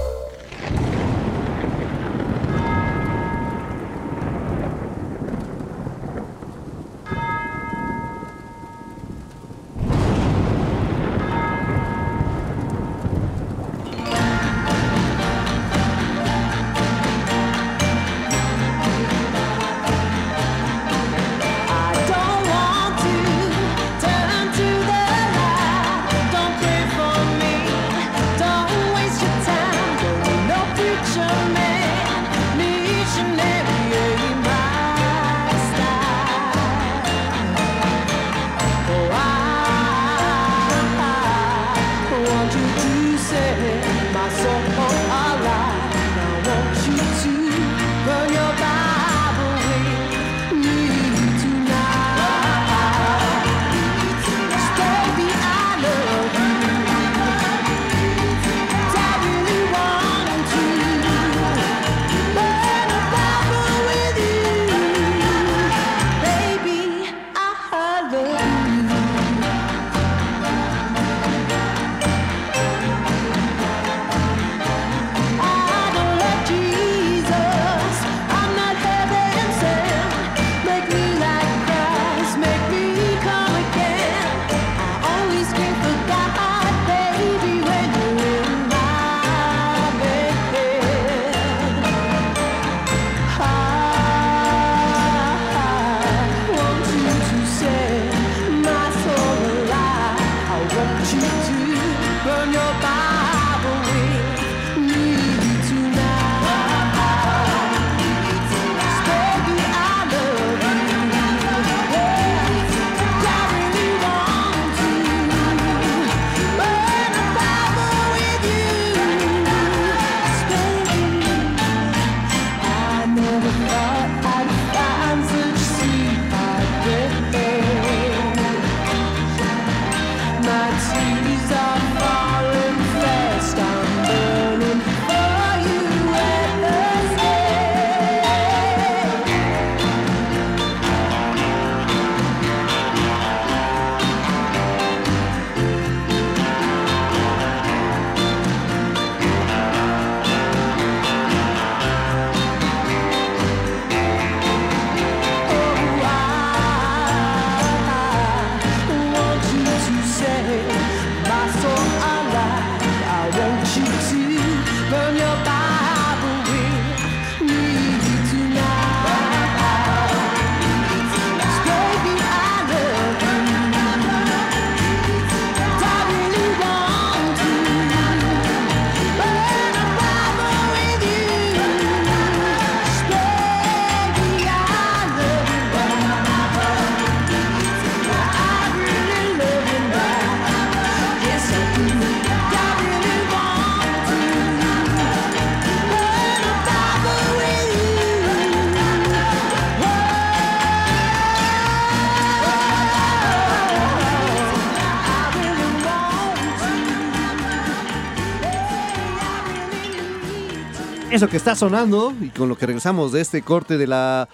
[211.21, 214.27] Eso que está sonando y con lo que regresamos de este corte de la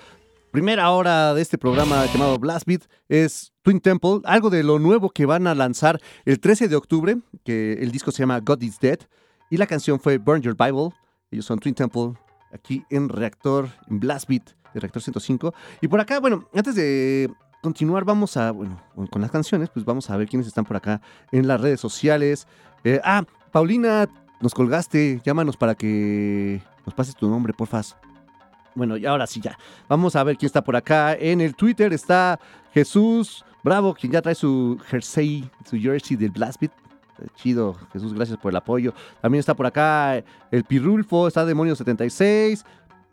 [0.52, 5.10] primera hora de este programa llamado Blast Beat es Twin Temple, algo de lo nuevo
[5.10, 8.80] que van a lanzar el 13 de octubre, que el disco se llama God is
[8.80, 9.00] Dead
[9.50, 10.92] y la canción fue Burn Your Bible.
[11.30, 12.14] Ellos son Twin Temple
[12.54, 15.54] aquí en Reactor, en Blast Beat de Reactor 105.
[15.82, 17.30] Y por acá, bueno, antes de
[17.62, 21.02] continuar, vamos a, bueno, con- las canciones, pues vamos a ver quiénes están por acá
[21.34, 22.48] en las redes sociales.
[22.86, 24.08] Eh, ah, Paulina,
[24.40, 27.96] nos colgaste, llámanos para que nos pases tu nombre, porfas.
[28.74, 29.58] Bueno, y ahora sí ya.
[29.88, 31.14] Vamos a ver quién está por acá.
[31.14, 32.40] En el Twitter está
[32.74, 36.72] Jesús Bravo, quien ya trae su jersey, su jersey del Blast Beat.
[37.20, 38.94] Eh, Chido, Jesús, gracias por el apoyo.
[39.22, 42.64] También está por acá el Pirulfo, está Demonio76,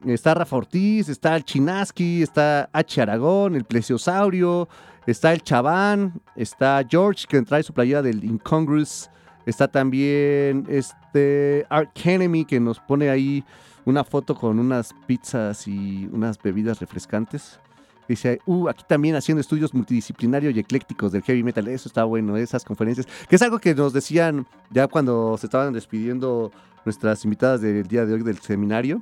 [0.07, 3.03] está Rafa Ortiz, está el Chinaski, está H.
[3.03, 4.68] Aragón, el Plesiosaurio,
[5.09, 9.11] está el Chaván, está George, que trae su playera del Incongruous.
[9.47, 13.45] Está también este Art Enemy, que nos pone ahí
[13.85, 17.61] una foto con unas pizzas y unas bebidas refrescantes.
[18.09, 21.66] Dice, uh, aquí también haciendo estudios multidisciplinarios y eclécticos del heavy metal.
[21.68, 23.07] Eso está bueno, esas conferencias.
[23.28, 26.53] Que es algo que nos decían ya cuando se estaban despidiendo
[26.85, 29.01] nuestras invitadas del día de hoy del seminario.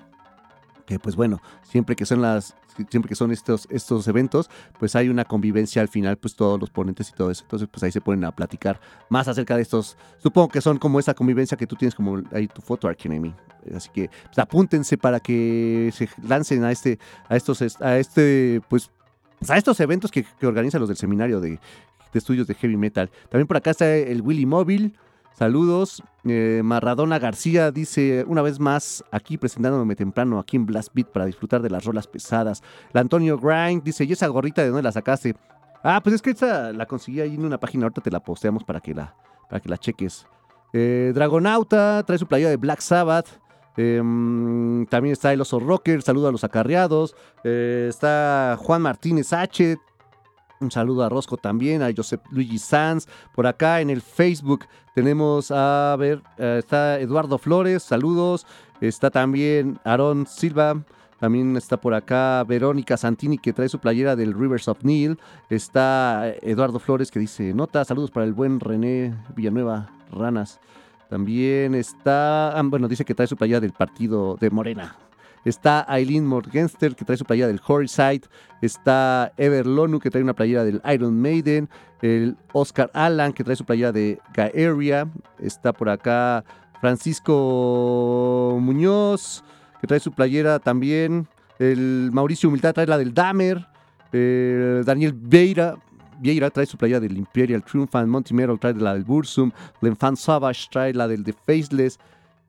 [0.86, 2.56] Que pues bueno, siempre que son las
[2.88, 6.70] siempre que son estos estos eventos, pues hay una convivencia al final, pues todos los
[6.70, 7.42] ponentes y todo eso.
[7.42, 10.98] Entonces, pues ahí se ponen a platicar más acerca de estos, supongo que son como
[10.98, 13.34] esa convivencia que tú tienes como ahí tu foto Archenemy.
[13.74, 18.90] Así que pues, apúntense para que se lancen a este a estos a este pues
[19.42, 21.58] pues, a estos eventos que, organizan los del seminario de, de
[22.14, 23.10] estudios de heavy metal.
[23.28, 24.96] También por acá está el Willy Móvil.
[25.34, 26.02] Saludos.
[26.24, 31.26] Eh, Maradona García dice una vez más aquí presentándome temprano aquí en Blast Beat para
[31.26, 32.62] disfrutar de las rolas pesadas.
[32.92, 35.34] El Antonio Grind dice, ¿y esa gorrita de dónde la sacaste?
[35.82, 38.62] Ah, pues es que esta la conseguí ahí en una página, ahorita te la posteamos
[38.62, 39.16] para que la,
[39.48, 40.26] para que la cheques.
[40.72, 43.40] Eh, Dragonauta trae su playa de Black Sabbath.
[43.76, 47.16] Em, también está el Oso Rocker, saludo a los acarreados.
[47.42, 49.76] Eh, está Juan Martínez H.
[50.62, 53.06] Un saludo a Rosco también, a Josep Luigi Sanz.
[53.34, 58.46] Por acá en el Facebook tenemos, a ver, eh, está Eduardo Flores, saludos.
[58.80, 60.82] Está también Aarón Silva.
[61.18, 65.18] También está por acá Verónica Santini que trae su playera del Rivers of Neil.
[65.50, 70.60] Está Eduardo Flores que dice nota, saludos para el buen René Villanueva Ranas.
[71.08, 74.96] También está, ah, bueno, dice que trae su playera del partido de Morena.
[75.44, 78.22] Está Aileen Morgenster que trae su playera del Horside.
[78.60, 81.68] Está Ever Lonu que trae una playera del Iron Maiden.
[82.00, 85.08] El Oscar Allan que trae su playera de Gaeria.
[85.38, 86.44] Está por acá
[86.80, 89.44] Francisco Muñoz
[89.80, 91.26] que trae su playera también.
[91.58, 93.66] El Mauricio Humildad trae la del Damer.
[94.12, 95.76] El Daniel Vieira,
[96.20, 98.08] Vieira trae su playera del Imperial Triumphant.
[98.08, 99.50] Monty Merrill trae la del Bursum.
[99.80, 101.98] Lenfan Savage trae la del The Faceless.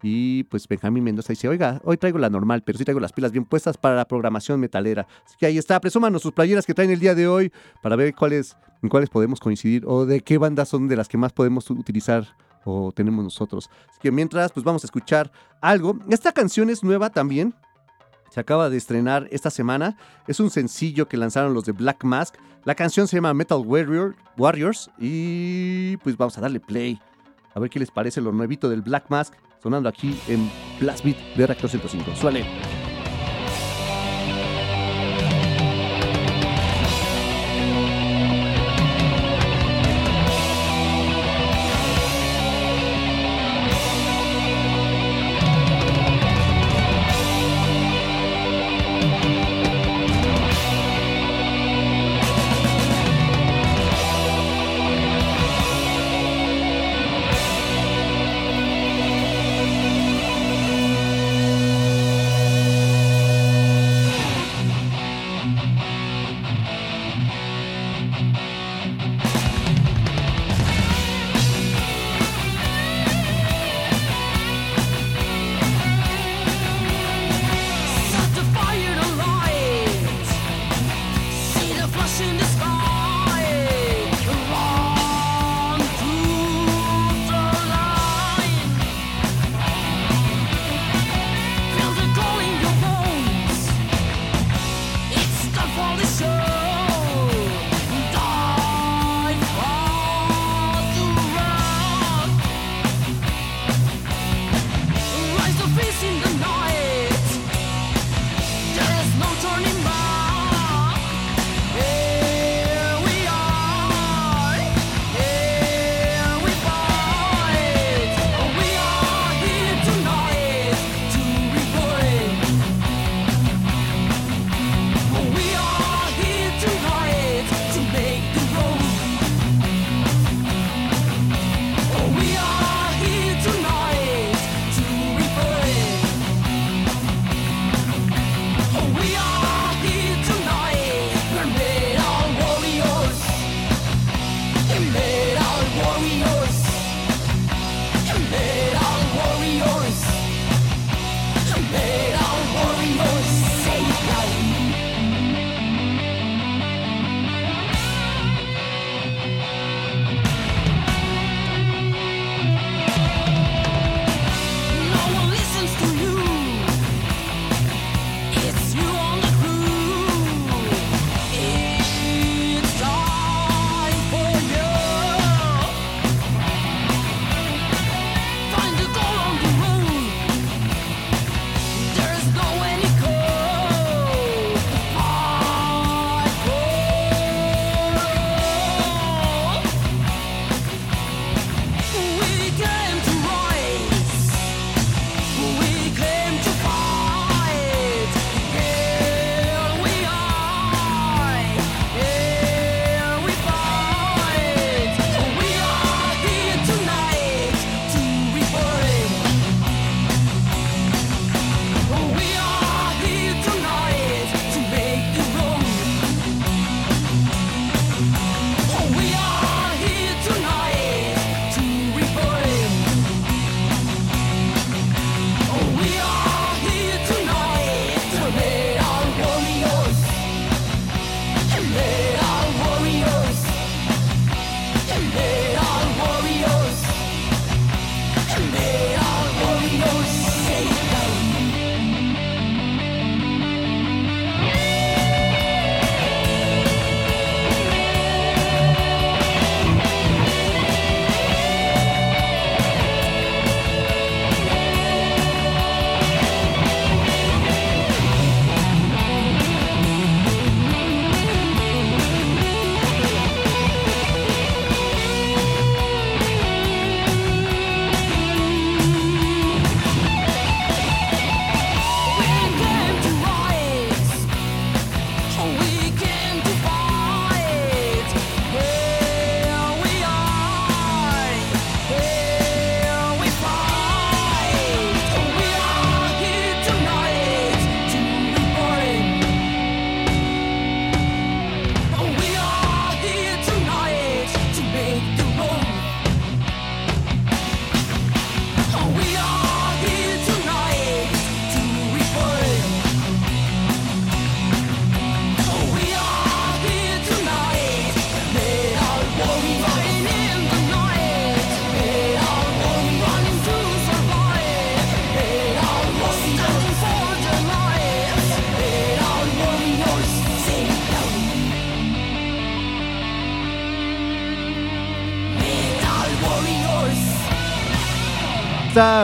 [0.04, 3.32] Y pues Benjamín Mendoza dice, oiga, hoy traigo la normal, pero sí traigo las pilas
[3.32, 5.08] bien puestas para la programación metalera.
[5.26, 7.52] Así que ahí está, presúmanos sus playeras que traen el día de hoy
[7.82, 11.18] para ver cuáles, en cuáles podemos coincidir o de qué bandas son de las que
[11.18, 12.28] más podemos utilizar
[12.66, 13.70] o tenemos nosotros.
[13.90, 15.32] Así que mientras, pues vamos a escuchar
[15.62, 15.98] algo.
[16.10, 17.54] Esta canción es nueva también.
[18.30, 19.96] Se acaba de estrenar esta semana.
[20.28, 22.36] Es un sencillo que lanzaron los de Black Mask.
[22.66, 24.90] La canción se llama Metal Warrior, Warriors.
[24.98, 27.00] Y pues vamos a darle play.
[27.54, 29.34] A ver qué les parece lo nuevito del Black Mask.
[29.64, 30.52] Sonando aquí en
[30.82, 32.18] Blast Beat de Reactor 105.
[32.18, 32.44] Suele.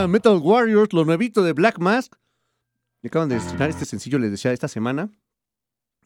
[0.07, 2.13] Metal Warriors, lo nuevito de Black Mask.
[3.01, 5.09] Me acaban de estrenar este sencillo, les decía, esta semana.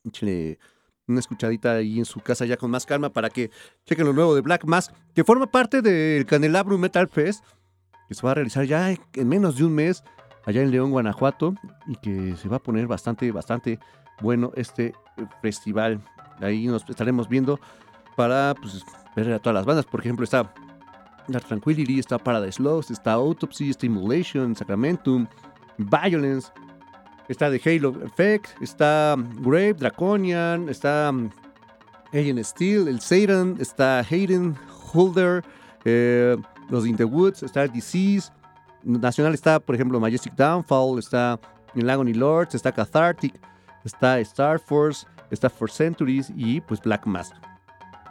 [0.04, 0.60] Échale
[1.08, 3.52] una escuchadita ahí en su casa ya con más calma para que
[3.86, 7.44] chequen lo nuevo de Black Mask, que forma parte del Canelabro Metal Fest,
[8.08, 10.04] que se va a realizar ya en menos de un mes
[10.46, 11.56] allá en León, Guanajuato,
[11.88, 13.80] y que se va a poner bastante, bastante
[14.22, 14.94] bueno este
[15.42, 16.02] festival.
[16.40, 17.60] Ahí nos estaremos viendo
[18.16, 18.84] para pues,
[19.16, 19.86] ver a todas las bandas.
[19.86, 20.54] Por ejemplo, está
[21.28, 25.28] Dark Tranquility, está Paradise Lost, está Autopsy, Stimulation, Sacramentum,
[25.78, 26.52] Violence,
[27.28, 31.30] está The Halo Effect, está Grave, Draconian, está um,
[32.12, 34.56] Alien Steel, el Satan, está Hayden,
[34.94, 35.44] Holder,
[35.86, 36.38] eh,
[36.70, 38.32] los In the Woods, está Disease.
[38.84, 41.40] Nacional está, por ejemplo, Majestic Downfall, está
[41.74, 43.34] El Agony Lords, está Cathartic,
[43.84, 47.34] está Star Force, está For Centuries y pues Black Mask.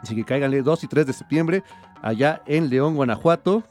[0.01, 1.63] Así que cáiganle 2 y 3 de septiembre
[2.03, 3.63] allá en León, Guanajuato.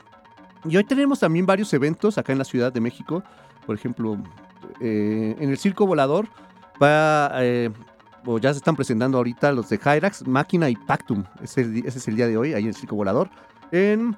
[0.65, 3.23] Y hoy tenemos también varios eventos acá en la Ciudad de México.
[3.67, 4.19] Por ejemplo,
[4.81, 6.27] eh, en el Circo Volador
[6.83, 7.71] va, eh,
[8.25, 11.25] o ya se están presentando ahorita los de Hyrax, Máquina y Pactum.
[11.43, 13.31] Ese, es el día de hoy, ahí en el Circo Volador.
[13.71, 14.17] En,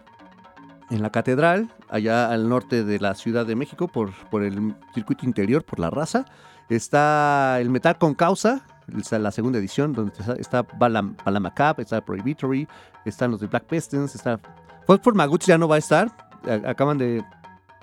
[0.90, 4.12] la Catedral, allá al norte de la Ciudad de México, por,
[4.44, 6.24] el circuito interior, por la raza.
[6.68, 8.64] Está el Metal con Causa,
[9.10, 12.68] la segunda edición, donde está, Balam, Balamacap, está Prohibitory,
[13.04, 14.38] están los de Black Pistons, está...
[14.86, 16.08] Fosfor Maguts ya no va a estar,
[16.46, 17.24] a- acaban de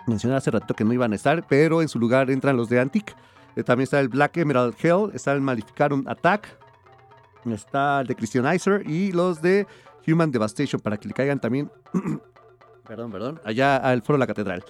[0.08, 2.80] mencionar hace rato que no iban a estar, pero en su lugar entran los de
[2.80, 3.16] Antic.
[3.56, 6.48] Eh, también está el Black Emerald Hell, está el Malificarum Attack,
[7.46, 9.66] está el de Christianizer y los de
[10.08, 11.72] Human Devastation para que le caigan también,
[12.88, 14.64] perdón, perdón, allá al Foro de la Catedral.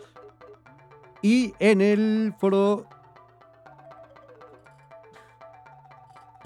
[1.21, 2.87] Y en el Foro...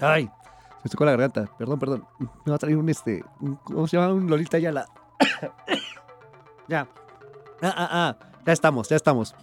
[0.00, 0.30] Ay, se
[0.84, 2.04] me tocó la garganta, perdón, perdón.
[2.18, 3.24] Me va a traer un este,
[3.64, 4.12] ¿cómo se llama?
[4.12, 4.86] Un Lolita Yala.
[6.68, 6.86] ya.
[7.62, 8.16] Ah, ah, ah.
[8.44, 9.34] Ya estamos, ya estamos.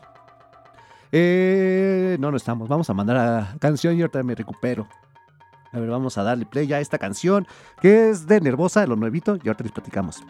[1.12, 2.70] Eh, no, no estamos.
[2.70, 4.88] Vamos a mandar a canción y ahorita me recupero.
[5.72, 7.48] A ver, vamos a darle play ya a esta canción
[7.82, 10.24] que es de Nervosa, lo nuevito, y ahorita les platicamos.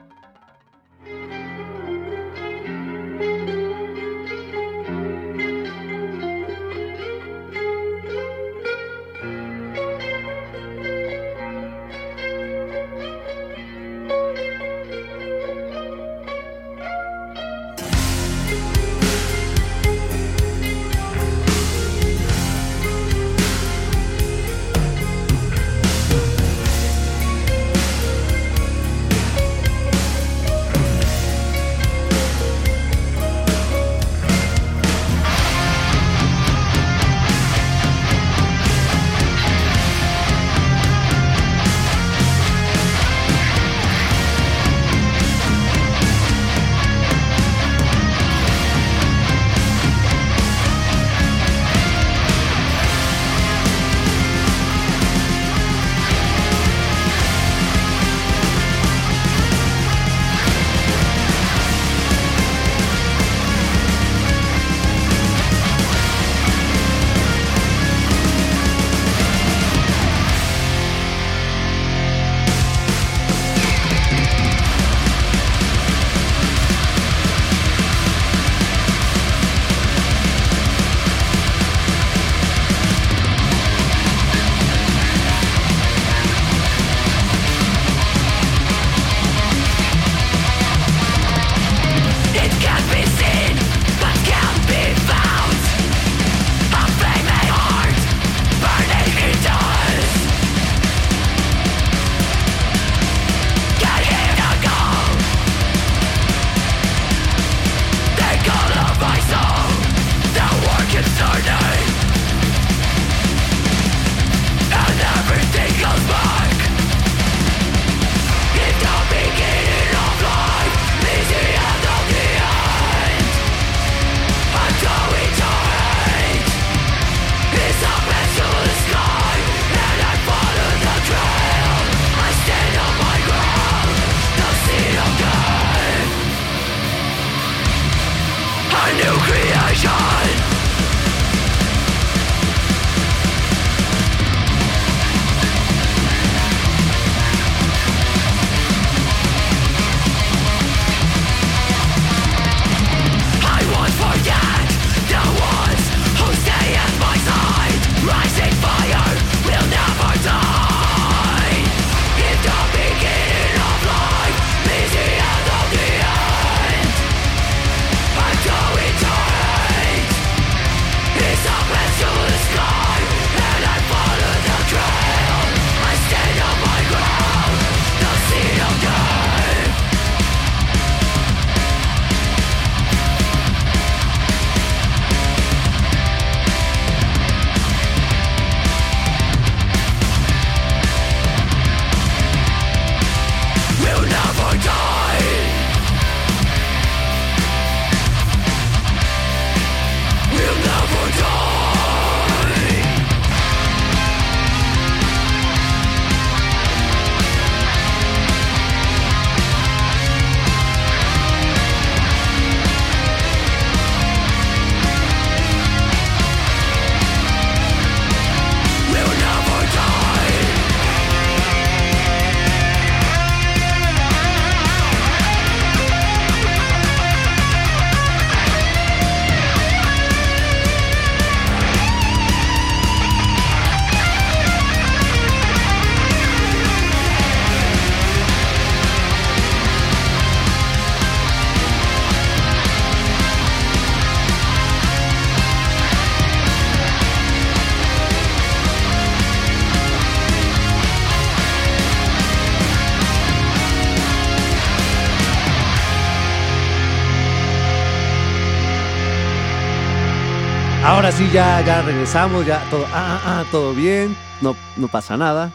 [261.34, 265.52] Ya, ya regresamos, ya todo, ah, ah, todo bien, no, no pasa nada.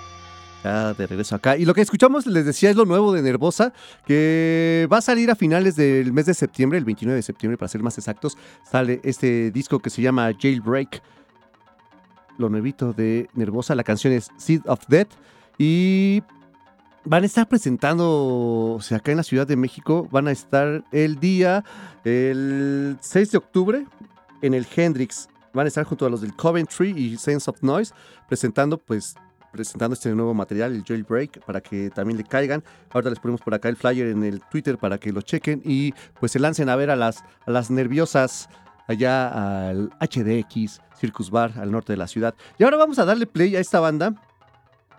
[0.64, 1.56] Ya de regreso acá.
[1.56, 3.72] Y lo que escuchamos, les decía, es lo nuevo de Nervosa,
[4.04, 7.68] que va a salir a finales del mes de septiembre, el 29 de septiembre para
[7.68, 8.36] ser más exactos,
[8.68, 11.00] sale este disco que se llama Jailbreak.
[12.38, 15.10] Lo nuevito de Nervosa, la canción es Seed of Death.
[15.58, 16.24] Y
[17.04, 20.82] van a estar presentando, o sea, acá en la Ciudad de México, van a estar
[20.90, 21.64] el día,
[22.04, 23.86] el 6 de octubre,
[24.42, 25.28] en el Hendrix.
[25.54, 27.94] Van a estar junto a los del Coventry y Sense of Noise,
[28.28, 29.14] presentando, pues,
[29.52, 32.62] presentando este nuevo material, el Jailbreak, para que también le caigan.
[32.90, 35.92] Ahora les ponemos por acá el flyer en el Twitter para que lo chequen y
[36.20, 38.48] pues se lancen a ver a las, a las nerviosas
[38.86, 42.34] allá al HDX Circus Bar al norte de la ciudad.
[42.58, 44.14] Y ahora vamos a darle play a esta banda.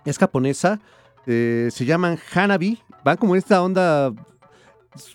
[0.05, 0.79] Es japonesa.
[1.25, 2.81] eh, se llaman Hanabi.
[3.03, 4.11] Van como en esta onda.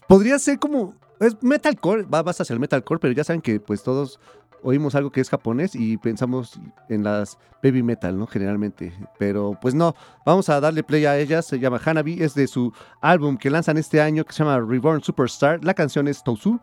[0.06, 0.94] Podría ser como.
[1.20, 2.02] Es metalcore.
[2.02, 4.20] Va más hacia el metalcore, pero ya saben que pues todos
[4.63, 6.59] oímos algo que es japonés y pensamos
[6.89, 8.27] en las baby metal, ¿no?
[8.27, 8.93] Generalmente.
[9.17, 11.45] Pero pues no, vamos a darle play a ellas.
[11.45, 15.01] Se llama Hanabi, es de su álbum que lanzan este año que se llama Reborn
[15.01, 15.63] Superstar.
[15.63, 16.59] La canción es Tousu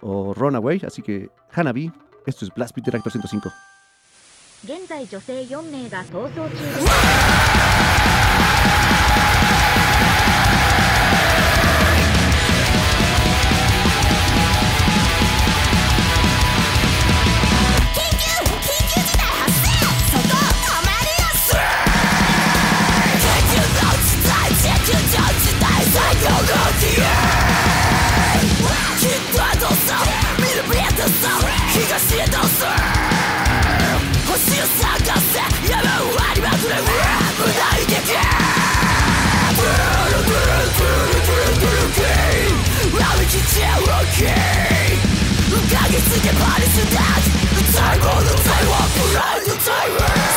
[0.00, 1.92] o Runaway, así que Hanabi,
[2.26, 3.50] esto es Blast Beat Director 105.
[4.66, 7.97] 現在女性4名が逃走中です
[45.89, 47.23] Target to the body to that
[47.73, 48.89] time on the time walk
[49.43, 50.28] the tyrant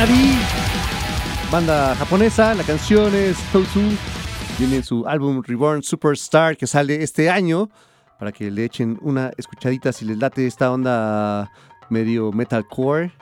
[0.00, 0.32] Hanabi,
[1.52, 3.82] banda japonesa, la canción es Tousu,
[4.58, 7.68] viene en su álbum Reborn Superstar que sale este año,
[8.18, 11.52] para que le echen una escuchadita si les late esta onda
[11.90, 13.12] medio metalcore,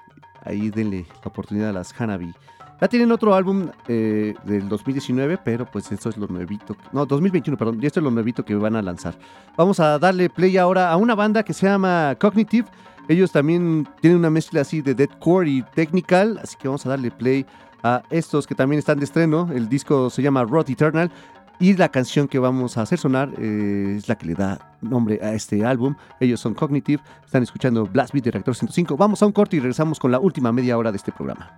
[0.44, 2.32] ahí denle la oportunidad a las Hanabi.
[2.80, 6.76] Ya tienen otro álbum eh, del 2019, pero pues esto es lo nuevito.
[6.92, 7.80] No, 2021, perdón.
[7.82, 9.18] Y esto es lo nuevito que van a lanzar.
[9.56, 12.68] Vamos a darle play ahora a una banda que se llama Cognitive.
[13.08, 17.10] Ellos también tienen una mezcla así de deathcore y technical, así que vamos a darle
[17.10, 17.46] play
[17.82, 19.48] a estos que también están de estreno.
[19.52, 21.10] El disco se llama Rot Eternal
[21.58, 25.18] y la canción que vamos a hacer sonar eh, es la que le da nombre
[25.22, 25.94] a este álbum.
[26.20, 28.96] Ellos son Cognitive, están escuchando Blast Beat de Reactor 105.
[28.96, 31.56] Vamos a un corte y regresamos con la última media hora de este programa.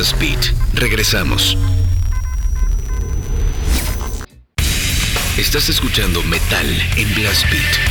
[0.00, 0.54] Blast Beat.
[0.72, 1.58] Regresamos.
[5.36, 6.66] Estás escuchando Metal
[6.96, 7.89] en Blast Beat.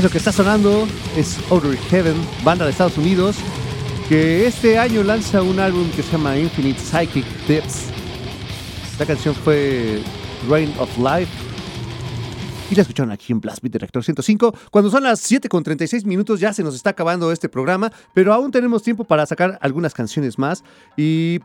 [0.00, 3.36] Eso que está sonando es Outer Heaven, banda de Estados Unidos,
[4.08, 7.90] que este año lanza un álbum que se llama Infinite Psychic Depths.
[8.98, 10.02] La canción fue
[10.48, 11.30] Rain of Life.
[12.70, 14.54] Y la escucharon aquí en Blast Beat Director 105.
[14.70, 18.32] Cuando son las 7 con 36 minutos ya se nos está acabando este programa, pero
[18.32, 20.64] aún tenemos tiempo para sacar algunas canciones más.
[20.96, 21.40] Y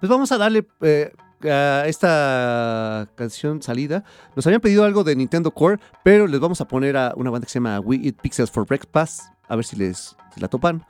[0.00, 1.12] pues vamos a darle eh,
[1.44, 4.04] a esta canción salida.
[4.34, 7.46] Nos habían pedido algo de Nintendo Core, pero les vamos a poner a una banda
[7.46, 9.32] que se llama We Eat Pixels for Breakfast.
[9.48, 10.84] A ver si les si la topan.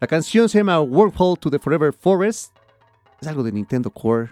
[0.00, 2.56] La canción se llama Wormhole to the Forever Forest.
[3.20, 4.30] Es algo de Nintendo Core.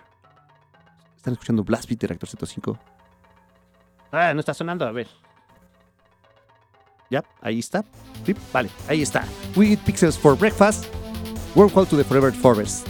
[1.17, 2.79] Están escuchando Blast Beat Director 105.
[4.13, 5.09] Ah, no está sonando, a ver.
[7.11, 7.85] Ya, ahí está.
[8.25, 9.25] Sí, vale, ahí está.
[9.57, 10.87] We Eat Pixels for Breakfast.
[11.55, 12.87] Wormhole to the Forever Forest.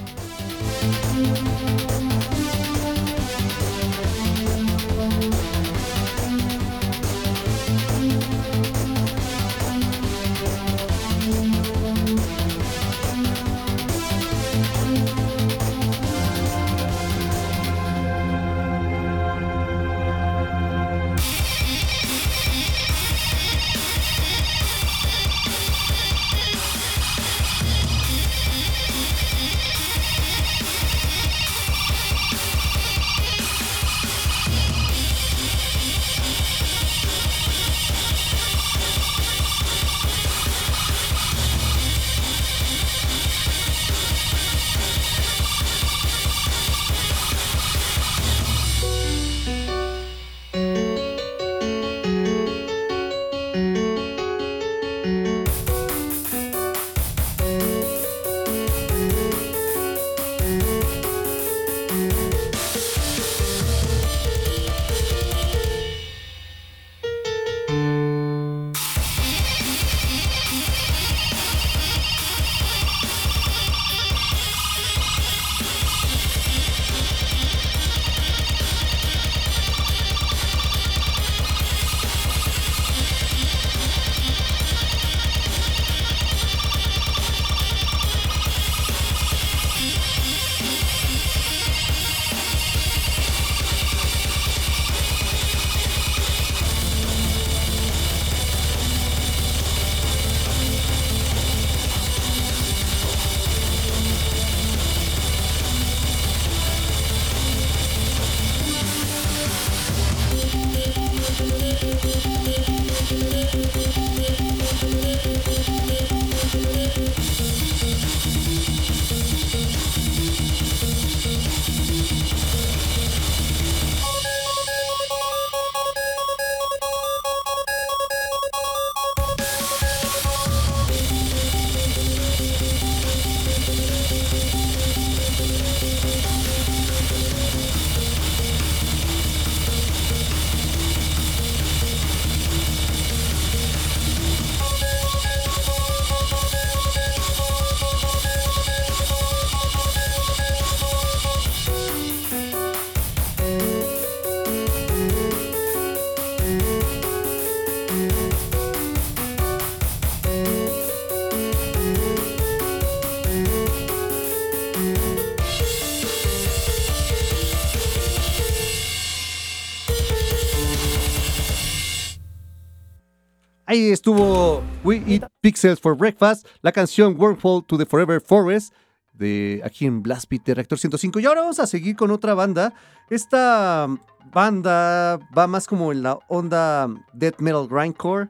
[173.86, 178.74] Estuvo We Eat Pixels for Breakfast, la canción Wormhole to the Forever Forest,
[179.12, 181.20] de aquí en Blast Beat de Reactor 105.
[181.20, 182.74] Y ahora vamos a seguir con otra banda.
[183.08, 183.86] Esta
[184.32, 188.28] banda va más como en la onda death metal grindcore.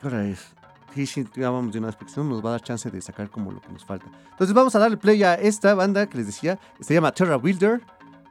[0.00, 0.54] ¿Qué hora es?
[1.36, 3.68] Ya vamos de una no nos va a dar chance de sacar como lo que
[3.68, 4.06] nos falta.
[4.32, 6.58] Entonces vamos a darle play a esta banda que les decía.
[6.80, 7.80] Se llama Terra Wilder.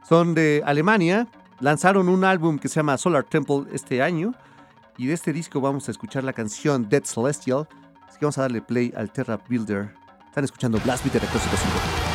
[0.06, 1.28] Son de Alemania.
[1.60, 4.34] Lanzaron un álbum que se llama Solar Temple este año.
[4.98, 7.68] Y de este disco vamos a escuchar la canción Dead Celestial.
[8.08, 9.94] Así que vamos a darle play al Terra Builder.
[10.26, 12.07] Están escuchando Blast Beat de Reactor 105.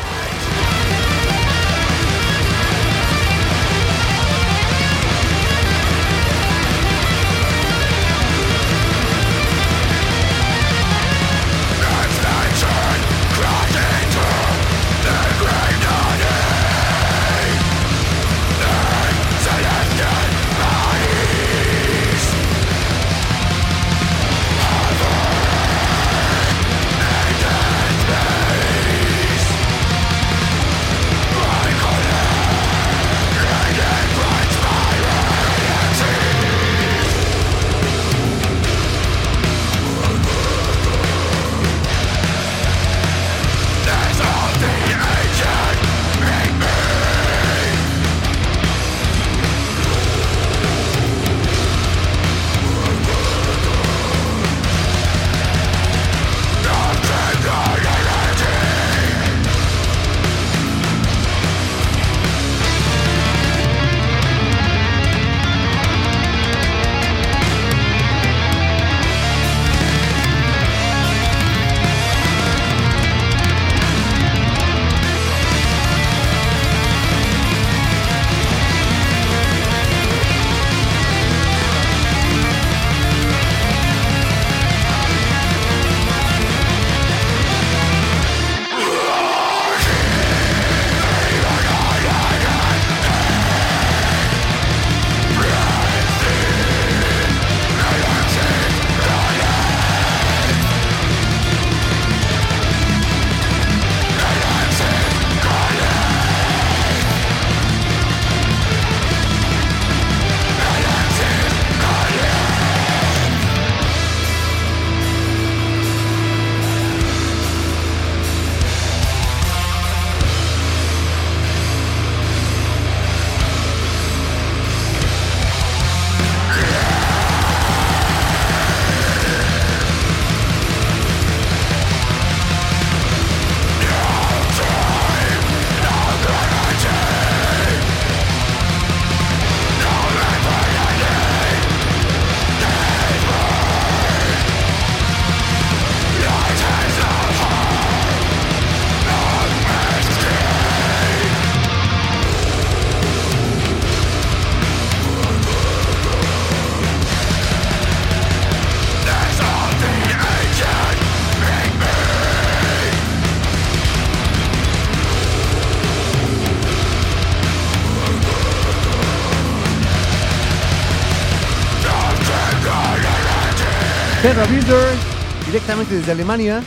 [175.45, 176.63] Directamente desde Alemania.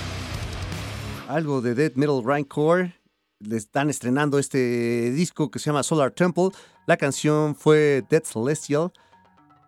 [1.27, 2.95] Algo de Death Metal Grindcore.
[3.41, 6.51] Le están estrenando este disco que se llama Solar Temple.
[6.87, 8.93] La canción fue Dead Celestial.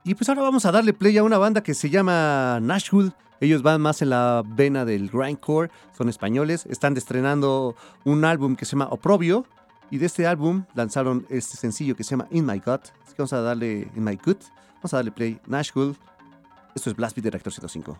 [0.05, 3.11] Y pues ahora vamos a darle play a una banda que se llama Nashville.
[3.41, 6.66] Ellos van más en la vena del grindcore, son españoles.
[6.66, 9.45] Están estrenando un álbum que se llama Oprobio.
[9.91, 12.83] Y de este álbum lanzaron este sencillo que se llama In My Gut.
[13.05, 14.45] Así que vamos a darle In My Gut.
[14.77, 15.97] Vamos a darle play Nashville.
[16.78, 17.98] Esto es Blast Beat de Reactor 105.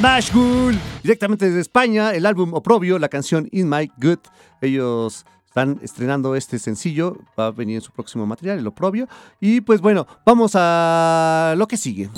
[0.00, 4.20] Trashgul, directamente desde España, el álbum Oprobio, la canción In My Good.
[4.62, 9.08] Ellos están estrenando este sencillo, va a venir en su próximo material, el Oprobio.
[9.40, 12.10] Y pues bueno, vamos a lo que sigue.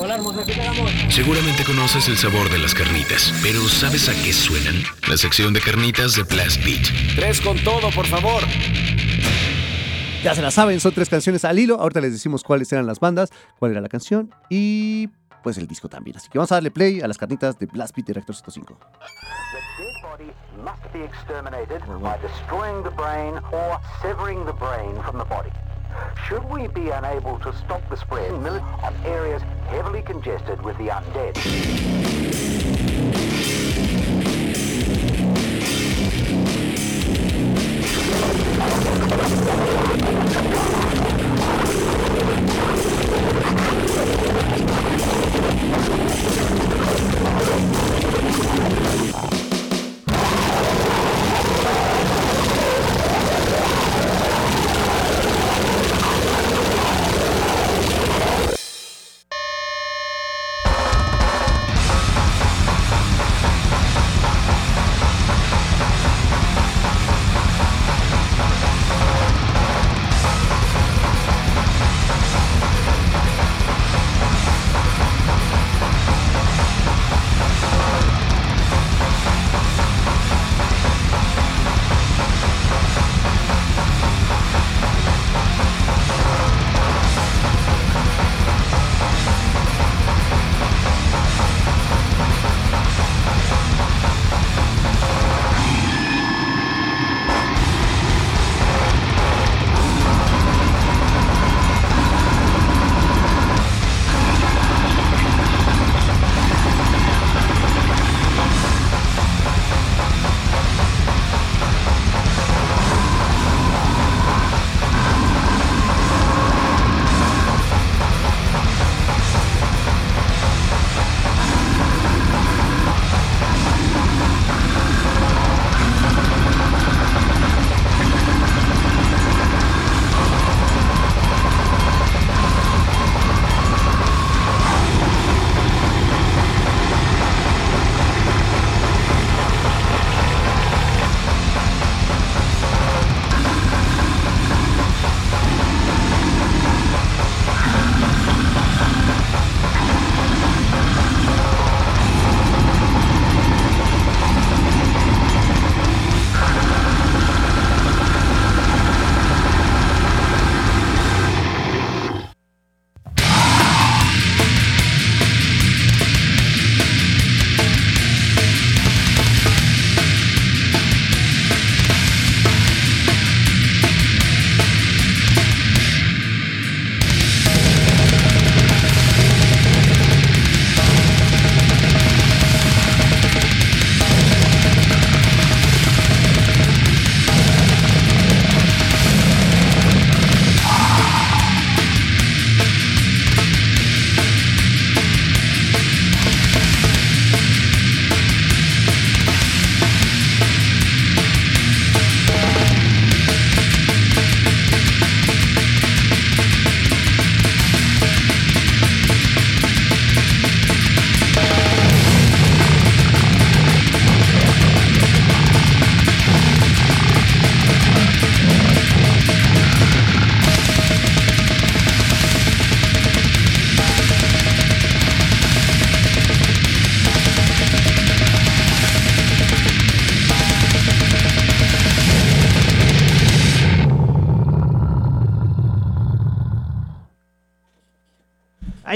[1.09, 4.74] Seguramente conoces el sabor de las carnitas, pero ¿sabes a qué suenan?
[5.09, 6.85] La sección de carnitas de Blast Beat.
[7.16, 8.43] Tres con todo, por favor.
[10.23, 11.81] Ya se la saben, son tres canciones al hilo.
[11.81, 15.09] Ahorita les decimos cuáles eran las bandas, cuál era la canción y
[15.43, 16.17] pues el disco también.
[16.17, 18.77] Así que vamos a darle play a las carnitas de Blast Beat de Reactor 105.
[20.03, 20.33] body
[20.65, 25.51] must be exterminated by destroying the brain or severing the brain from the body.
[26.27, 31.37] Should we be unable to stop the spread on areas heavily congested with the undead?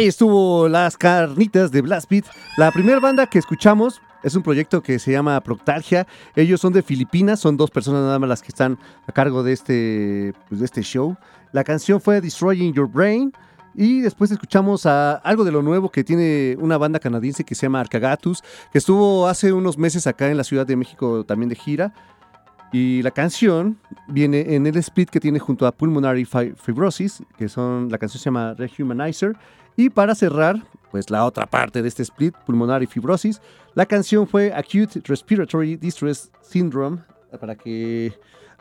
[0.05, 2.27] Ahí estuvo las carnitas de Blast Beat.
[2.59, 6.07] La primera banda que escuchamos es un proyecto que se llama Proctalgia.
[6.37, 9.55] Ellos son de Filipinas, son dos personas nada más las que están a cargo de
[9.55, 11.17] este, pues, de este show.
[11.53, 13.33] La canción fue Destroying Your Brain.
[13.75, 17.63] Y después escuchamos a algo de lo nuevo que tiene una banda canadiense que se
[17.65, 21.57] llama Arcagatus, que estuvo hace unos meses acá en la Ciudad de México también de
[21.57, 21.95] gira.
[22.75, 27.49] Y la canción viene en el split que tiene junto a Pulmonary Fi- Fibrosis, que
[27.49, 29.35] son, la canción se llama Rehumanizer.
[29.77, 33.41] Y para cerrar, pues la otra parte de este split, Pulmonary Fibrosis,
[33.75, 36.99] la canción fue Acute Respiratory Distress Syndrome,
[37.41, 38.13] para que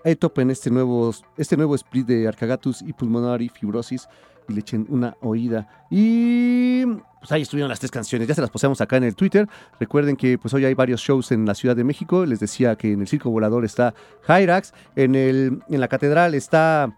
[0.03, 4.07] ahí topen este nuevo, este nuevo split de Arcagatus y Pulmonary Fibrosis.
[4.49, 5.85] y le echen una oída.
[5.89, 6.85] Y
[7.19, 9.47] pues ahí estuvieron las tres canciones, ya se las posamos acá en el Twitter.
[9.79, 12.25] Recuerden que pues hoy hay varios shows en la Ciudad de México.
[12.25, 13.93] Les decía que en el Circo Volador está
[14.27, 16.93] Hyrax, en, el, en la Catedral está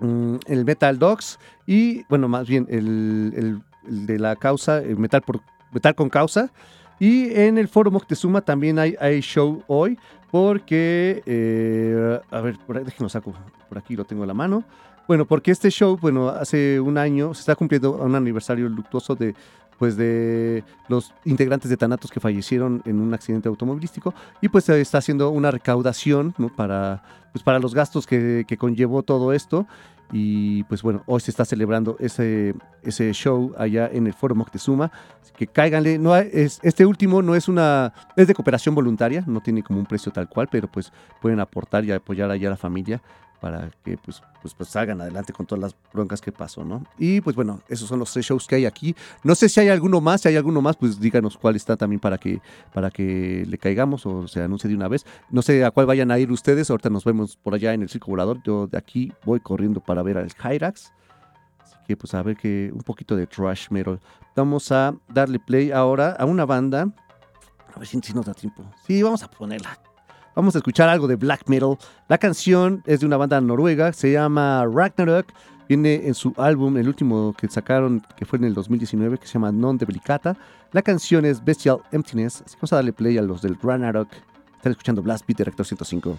[0.00, 4.98] mm, el Metal Dogs y, bueno, más bien el, el- el de la causa, el
[4.98, 5.40] Metal, por,
[5.72, 6.50] Metal con Causa.
[6.98, 9.98] Y en el Foro Moctezuma también hay, hay show hoy
[10.30, 13.32] porque, eh, a ver, por ahí, déjenlo saco,
[13.68, 14.64] por aquí lo tengo a la mano.
[15.08, 19.34] Bueno, porque este show, bueno, hace un año se está cumpliendo un aniversario luctuoso de,
[19.80, 24.78] pues, de los integrantes de Thanatos que fallecieron en un accidente automovilístico y pues se
[24.80, 26.50] está haciendo una recaudación, ¿no?
[26.54, 27.02] Para,
[27.32, 29.66] pues, para los gastos que, que conllevó todo esto
[30.12, 34.90] y pues bueno, hoy se está celebrando ese, ese show allá en el Foro Moctezuma.
[35.22, 35.98] Así que cáiganle.
[35.98, 37.92] No hay- es, este último no es una.
[38.16, 40.92] Es de cooperación voluntaria, no tiene como un precio tal cual, pero pues
[41.22, 43.00] pueden aportar y apoyar allá a la familia
[43.40, 46.84] para que pues, pues, pues salgan adelante con todas las broncas que pasó, ¿no?
[46.98, 48.94] Y pues bueno, esos son los tres shows que hay aquí.
[49.24, 52.00] No sé si hay alguno más, si hay alguno más, pues díganos cuál está también
[52.00, 52.40] para que,
[52.72, 55.06] para que le caigamos o se anuncie de una vez.
[55.30, 57.88] No sé a cuál vayan a ir ustedes, ahorita nos vemos por allá en el
[57.88, 58.42] Circo Volador.
[58.44, 60.92] Yo de aquí voy corriendo para ver al Hyrax.
[61.58, 63.98] Así que pues a ver que un poquito de trash metal.
[64.36, 66.88] Vamos a darle play ahora a una banda.
[67.74, 68.64] A ver si, si nos da tiempo.
[68.86, 69.78] Sí, vamos a ponerla.
[70.40, 71.76] Vamos a escuchar algo de black metal.
[72.08, 75.26] La canción es de una banda noruega, se llama Ragnarok.
[75.68, 79.34] Viene en su álbum, el último que sacaron, que fue en el 2019, que se
[79.34, 80.38] llama Non Delicata.
[80.72, 82.42] La canción es Bestial Emptiness.
[82.54, 84.08] Vamos a darle play a los del Ragnarok.
[84.56, 86.16] Están escuchando Blast Beat de Rector 105.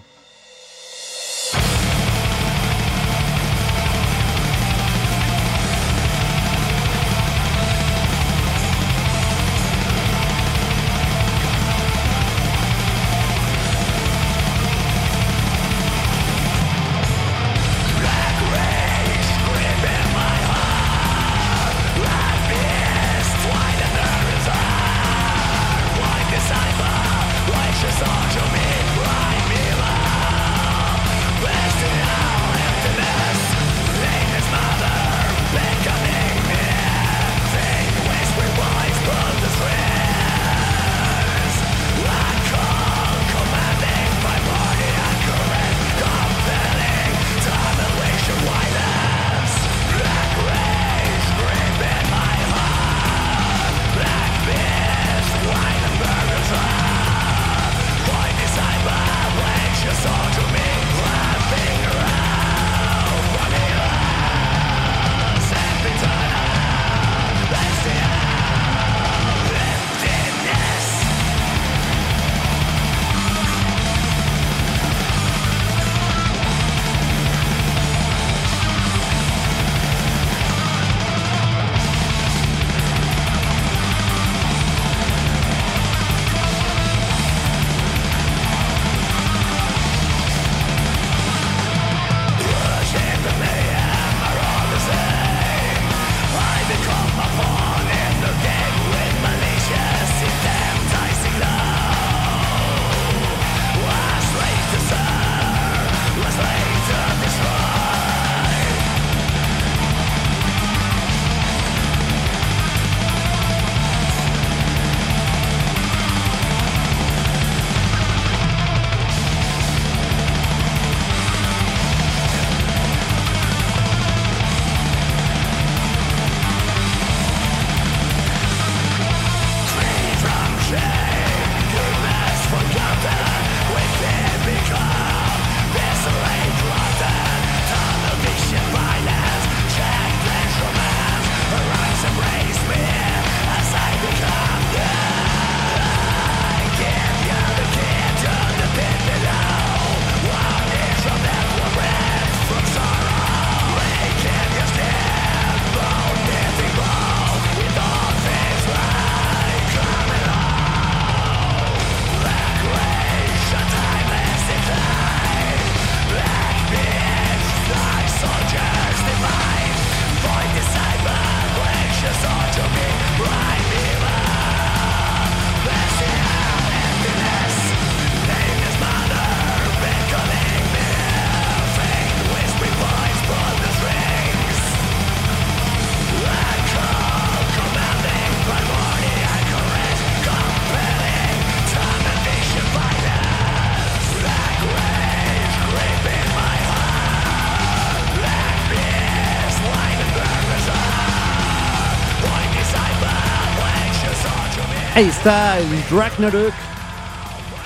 [205.02, 206.52] Ahí está el Ragnarok.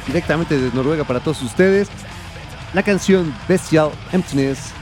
[0.07, 1.87] Directamente de Noruega para todos ustedes.
[2.73, 4.73] La canción Bestial Emptiness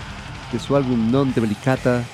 [0.52, 2.04] de su álbum Non Delicata.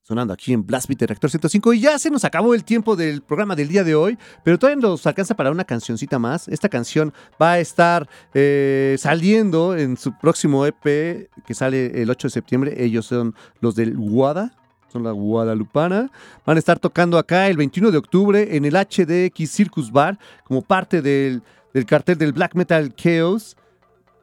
[0.00, 1.72] Sonando aquí en Blast Beat de Reactor 105.
[1.72, 4.16] Y ya se nos acabó el tiempo del programa del día de hoy.
[4.44, 6.46] Pero todavía nos alcanza para una cancioncita más.
[6.46, 7.12] Esta canción
[7.42, 12.74] va a estar eh, saliendo en su próximo EP que sale el 8 de septiembre.
[12.78, 14.52] Ellos son los del Guada
[14.94, 16.08] son la Guadalupana.
[16.46, 20.62] Van a estar tocando acá el 21 de octubre en el HDX Circus Bar como
[20.62, 21.42] parte del,
[21.72, 23.56] del cartel del Black Metal Chaos.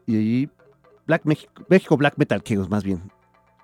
[0.08, 0.50] Y ahí,
[1.06, 1.24] Black
[1.68, 3.02] México, Black Metal Chaos más bien.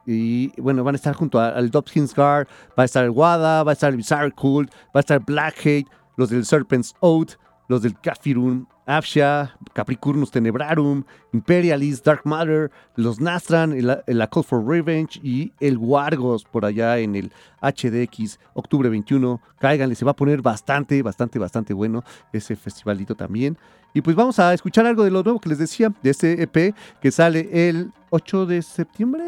[0.05, 2.47] Y bueno, van a estar junto al Dobskins Guard,
[2.77, 5.55] va a estar el Wada, va a estar el Bizarre Cult, va a estar Black
[5.59, 7.35] Hate, los del Serpent's Oath,
[7.69, 11.03] los del Kafirun, Afsha, Capricornus Tenebrarum,
[11.33, 17.15] Imperialist, Dark Matter, los Nastran, el, Call for Revenge y el Wargos por allá en
[17.15, 17.31] el
[17.61, 19.41] HDX, octubre 21.
[19.59, 23.57] Cáiganle, se va a poner bastante, bastante, bastante bueno ese festivalito también.
[23.93, 26.73] Y pues vamos a escuchar algo de lo nuevo que les decía, de este EP
[27.01, 29.23] que sale el 8 de septiembre.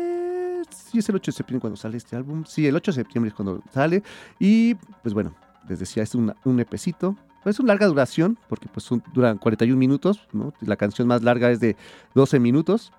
[0.72, 2.46] Sí, es el 8 de septiembre cuando sale este álbum.
[2.46, 4.04] Sí, el 8 de septiembre es cuando sale.
[4.40, 5.34] Y pues bueno,
[5.68, 7.16] les decía, es una- un EPcito.
[7.44, 10.54] Pues es una larga duración, porque pues duran 41 minutos, ¿no?
[10.62, 11.76] La canción más larga es de
[12.16, 12.92] 12 minutos.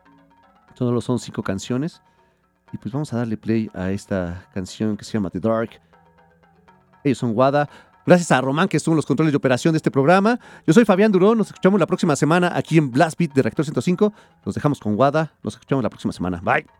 [0.75, 2.03] Solo son 5 canciones.
[2.73, 5.71] Y pues vamos a darle play a esta canción que se llama The Dark.
[7.05, 7.69] Ellos son Wada.
[8.07, 10.39] Gracias a Román que estuvo en los controles de operación de este programa.
[10.67, 11.39] Yo soy Fabián Durón.
[11.39, 14.12] Nos escuchamos la próxima semana aquí en Blast Beat de Reactor 105.
[14.45, 15.33] Nos dejamos con Wada.
[15.43, 16.41] Nos escuchamos la próxima semana.
[16.43, 16.80] Bye.